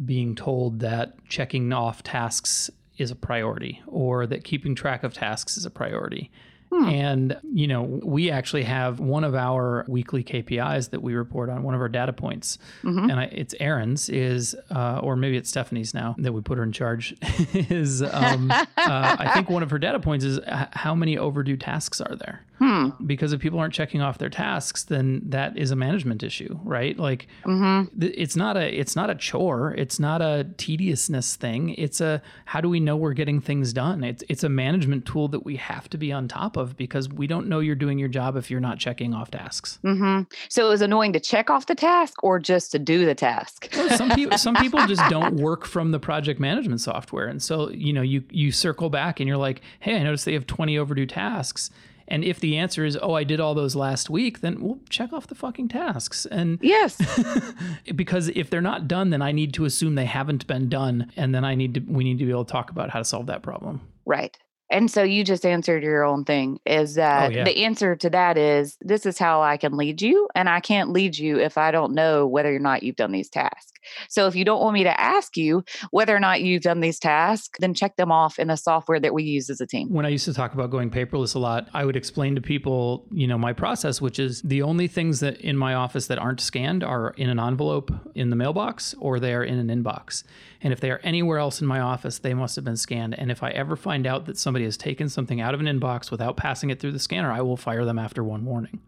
[0.06, 5.58] being told that checking off tasks is a priority or that keeping track of tasks
[5.58, 6.32] is a priority.
[6.70, 6.86] Hmm.
[6.90, 11.64] And, you know, we actually have one of our weekly KPIs that we report on,
[11.64, 13.04] one of our data points, Mhm.
[13.10, 16.64] and I, it's Aaron's, is, uh, or maybe it's Stephanie's now that we put her
[16.66, 17.16] in charge,
[17.54, 22.02] is um, uh, I think one of her data points is how many overdue tasks
[22.02, 22.44] are there?
[22.60, 22.90] Hmm.
[23.06, 26.98] Because if people aren't checking off their tasks, then that is a management issue, right?
[26.98, 31.70] Like hmm th- it's not a it's not a chore, it's not a tediousness thing.
[31.76, 34.04] It's a how do we know we're getting things done?
[34.04, 37.28] It's it's a management tool that we have to be on top of because we
[37.28, 39.80] don't know you're doing your job if you're not checking off tasks.
[39.84, 43.16] hmm So it was annoying to check off the task or just to do the
[43.16, 43.70] task.
[43.76, 47.70] Well, some people some people just don't work from the project management software and so
[47.70, 50.78] you know you you circle back and you're like hey i noticed they have 20
[50.78, 51.70] overdue tasks
[52.10, 55.12] And if the answer is, oh, I did all those last week, then we'll check
[55.12, 56.26] off the fucking tasks.
[56.26, 56.96] And yes,
[57.96, 61.12] because if they're not done, then I need to assume they haven't been done.
[61.18, 63.06] And then I need to, we need to be able to talk about how to
[63.06, 63.82] solve that problem.
[64.06, 64.38] Right.
[64.70, 67.44] And so you just answered your own thing is oh, that Oh, yeah.
[67.44, 70.28] the answer to that is this is how I can lead you.
[70.36, 73.30] And I can't lead you if I don't know whether or not you've done these
[73.30, 73.72] tasks.
[74.10, 77.00] So if you don't want me to ask you whether or not you've done these
[77.00, 79.92] tasks, then check them off in the software that we use as a team.
[79.92, 83.06] When I used to talk about going paperless a lot, I would explain to people,
[83.12, 86.42] you know, my process, which is the only things that in my office that aren't
[86.42, 90.24] scanned are in an envelope in the mailbox or they are in an inbox.
[90.62, 93.18] And if they are anywhere else in my office, they must have been scanned.
[93.18, 96.12] And if I ever find out that somebody has taken something out of an inbox
[96.12, 98.80] without passing it through the scanner, I will fire them after one warning.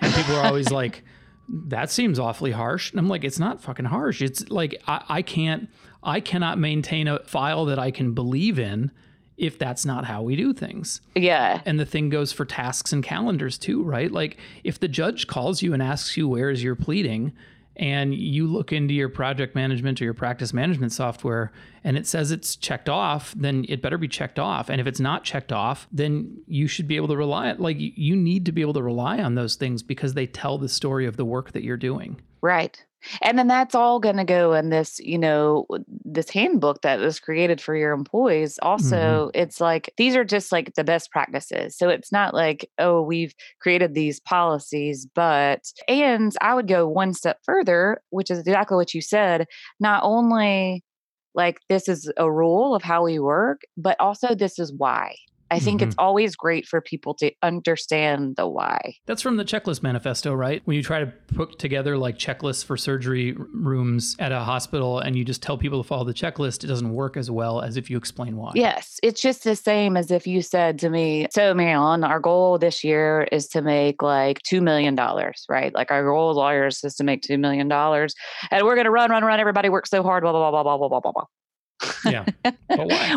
[0.00, 1.04] And people are always like,
[1.48, 2.90] that seems awfully harsh.
[2.90, 4.22] And I'm like, it's not fucking harsh.
[4.22, 5.68] It's like I, I can't
[6.02, 8.90] I cannot maintain a file that I can believe in
[9.36, 11.00] if that's not how we do things.
[11.16, 11.60] Yeah.
[11.64, 14.10] And the thing goes for tasks and calendars too, right?
[14.10, 17.32] Like if the judge calls you and asks you where is your pleading
[17.76, 21.52] and you look into your project management or your practice management software
[21.82, 24.70] and it says it's checked off, then it better be checked off.
[24.70, 28.14] And if it's not checked off, then you should be able to rely like you-
[28.14, 31.16] need to be able to rely on those things because they tell the story of
[31.16, 32.20] the work that you're doing.
[32.40, 32.82] Right.
[33.22, 35.66] And then that's all going to go in this, you know,
[36.04, 38.54] this handbook that was created for your employees.
[38.54, 38.68] Mm-hmm.
[38.68, 41.76] Also, it's like these are just like the best practices.
[41.76, 47.14] So it's not like, oh, we've created these policies, but, and I would go one
[47.14, 49.46] step further, which is exactly what you said.
[49.80, 50.84] Not only
[51.34, 55.16] like this is a rule of how we work, but also this is why.
[55.50, 56.04] I think it's mm-hmm.
[56.04, 58.96] always great for people to understand the why.
[59.06, 60.62] That's from the checklist manifesto, right?
[60.64, 65.16] When you try to put together like checklists for surgery rooms at a hospital and
[65.16, 67.90] you just tell people to follow the checklist, it doesn't work as well as if
[67.90, 68.52] you explain why.
[68.54, 72.20] Yes, it's just the same as if you said to me, "So, Mary Ellen, our
[72.20, 75.74] goal this year is to make like two million dollars, right?
[75.74, 78.14] Like our goal as lawyers is to make two million dollars,
[78.50, 79.40] and we're going to run, run, run.
[79.40, 81.24] Everybody works so hard, blah blah blah blah blah blah blah blah."
[82.04, 82.26] Yeah.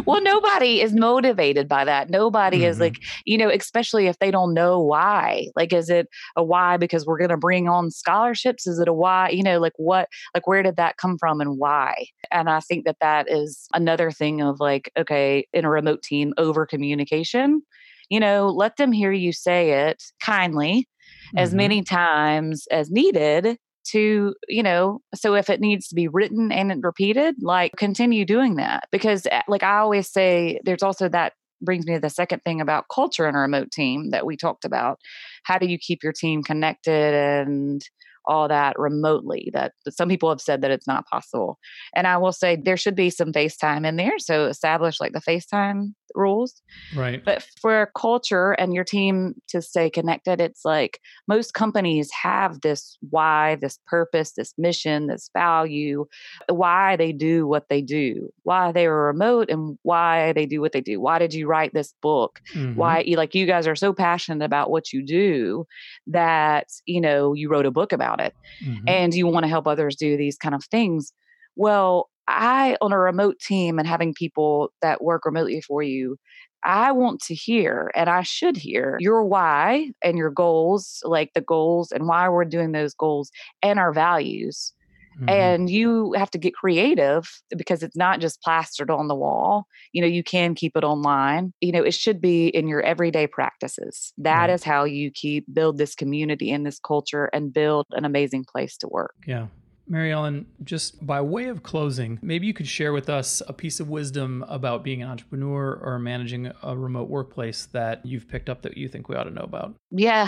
[0.05, 2.09] Well, nobody is motivated by that.
[2.09, 2.79] Nobody is Mhm.
[2.79, 5.47] like, you know, especially if they don't know why.
[5.55, 8.67] Like, is it a why because we're going to bring on scholarships?
[8.67, 9.29] Is it a why?
[9.29, 12.05] You know, like what, like where did that come from and why?
[12.31, 16.33] And I think that that is another thing of like, okay, in a remote team,
[16.37, 17.61] over communication.
[18.09, 20.87] You know, let them hear you say it kindly
[21.35, 21.57] as Mhm.
[21.57, 23.57] many times as needed
[23.91, 28.55] to you know so if it needs to be written and repeated like continue doing
[28.55, 32.41] that because uh, like i always say there's also that brings me to the second
[32.43, 34.99] thing about culture in a remote team that we talked about.
[35.43, 37.81] How do you keep your team connected and
[38.27, 41.57] all that remotely that some people have said that it's not possible
[41.95, 45.21] and i will say there should be some facetime in there so establish like the
[45.21, 46.61] facetime rules
[46.95, 47.23] Right.
[47.23, 52.97] but for culture and your team to stay connected, it's like most companies have this
[53.09, 56.05] why, this purpose, this mission, this value,
[56.49, 60.71] why they do what they do, why they were remote and why they do what
[60.71, 61.01] they do.
[61.01, 62.39] Why did you write this book?
[62.55, 62.75] Mhm.
[62.75, 65.65] Why like you guys are so passionate about what you do
[66.07, 68.87] that, you know, you wrote a book about it Mhm.
[68.87, 71.13] and you want to help others do these kind of things.
[71.55, 76.17] Well, I, on a remote team and having people that work remotely for you,
[76.65, 81.41] I want to hear and I should hear your why and your goals, like the
[81.41, 83.31] goals and why we're doing those goals
[83.63, 84.73] and our values.
[85.19, 85.29] Mhm.
[85.29, 89.67] And you have to get creative because it's not just plastered on the wall.
[89.93, 91.53] You know, you can keep it online.
[91.61, 94.13] You know, it should be in your everyday practices.
[94.17, 98.45] That is how you keep build this community and this culture and build an amazing
[98.45, 99.15] place to work.
[99.25, 99.47] Yeah.
[99.89, 103.79] Mary Ellen, just by way of closing, maybe you could share with us a piece
[103.79, 108.63] of wisdom about being an entrepreneur or managing a remote workplace that you've picked up
[108.63, 109.75] that you think we ought to know about.
[109.91, 110.27] Yeah.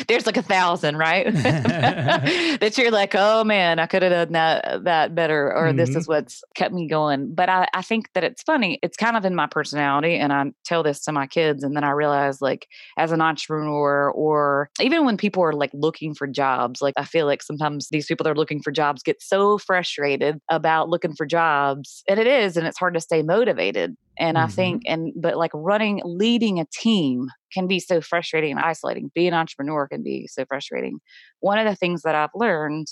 [0.08, 1.26] There's like a thousand, right?
[1.34, 5.96] that you're like, oh man, I could have done that that better, or this Mhm.
[5.96, 7.34] is what's kept me going.
[7.34, 8.78] But I, I think that it's funny.
[8.82, 11.84] It's kind of in my personality, and I tell this to my kids, and then
[11.84, 16.80] I realize like as an entrepreneur, or even when people are like looking for jobs,
[16.80, 20.38] like I feel like sometimes these people that are looking for jobs get so frustrated
[20.50, 23.94] about looking for jobs, and it is, and it's hard to stay motivated.
[24.18, 24.54] And I Mhm.
[24.54, 29.10] think, and but like running, leading a team can be so frustrating and isolating.
[29.14, 30.98] Being an entrepreneur can be so frustrating.
[31.40, 32.86] One of the things that I've learned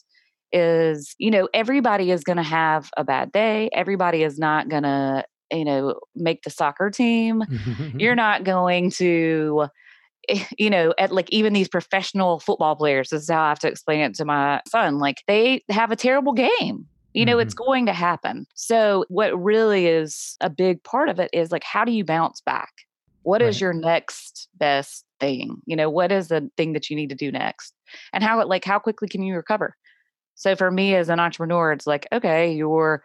[0.52, 3.68] is, you know, everybody is going to have a bad day.
[3.72, 7.44] Everybody is not going to, you know, make the soccer team.
[7.98, 9.66] You're not going to,
[10.58, 13.68] you know, at like even these professional football players, this is how I have to
[13.68, 14.98] explain it to my son.
[14.98, 16.86] Like they have a terrible game.
[17.14, 17.64] You know, it's mm-hmm.
[17.64, 18.46] going to happen.
[18.54, 22.40] So, what really is a big part of it is like, how do you bounce
[22.42, 22.70] back?
[23.22, 23.48] What Right.
[23.48, 25.56] is your next best thing?
[25.66, 27.74] You know, what is the thing that you need to do next?
[28.12, 29.74] And how like how quickly can you recover?
[30.34, 33.02] So for me as an entrepreneur, it's like, okay, you're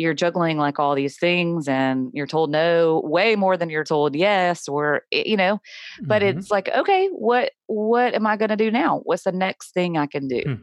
[0.00, 4.16] you're juggling like all these things and you're told no way more than you're told
[4.16, 5.60] yes or eh, you know
[6.02, 6.28] but Mhm.
[6.30, 9.96] it's like okay what what am i going to do now what's the next thing
[9.98, 10.54] i can do Hmm.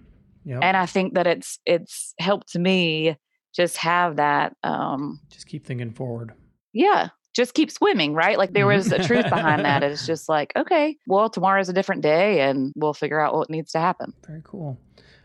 [0.52, 0.60] Yep.
[0.64, 3.16] and i think that it's it's helped me
[3.56, 6.34] just have that um Just keep thinking forward.
[6.74, 10.52] yeah just keep swimming right like there was a truth behind that it's just like
[10.56, 14.42] okay well tomorrow's a different day and we'll figure out what needs to happen Very
[14.44, 14.80] cool.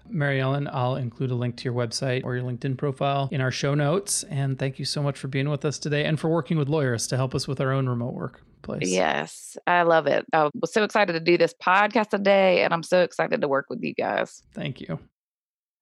[0.09, 3.51] Mary Ellen, I'll include a link to your website or your LinkedIn profile in our
[3.51, 4.25] show notes.
[4.25, 7.07] And thank you so much for being with us today and for working with lawyers
[7.09, 8.89] to help us with our own remote workplace.
[8.89, 12.85] yes i love it i was so excited to do this podcast today and i'm
[12.85, 15.01] so excited to work with you guys Thank you.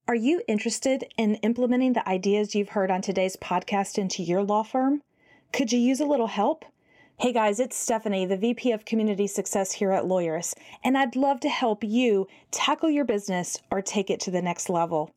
[0.09, 4.62] Are you interested in implementing the ideas you've heard on today's podcast into your law
[4.64, 5.03] firm?
[5.53, 6.64] Could you use a little help?
[7.21, 11.39] Hey guys, it's Stephanie, the VP of Community Success here at Lawyerist, and I'd love
[11.41, 15.11] to help you tackle your business or take it to the next level.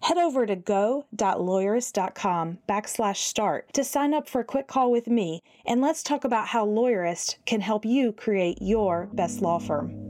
[0.00, 5.42] Head over to go.lawyerist.com backslash start to sign up for a quick call with me,
[5.66, 10.09] and let's talk about how Lawyerist can help you create your best law firm.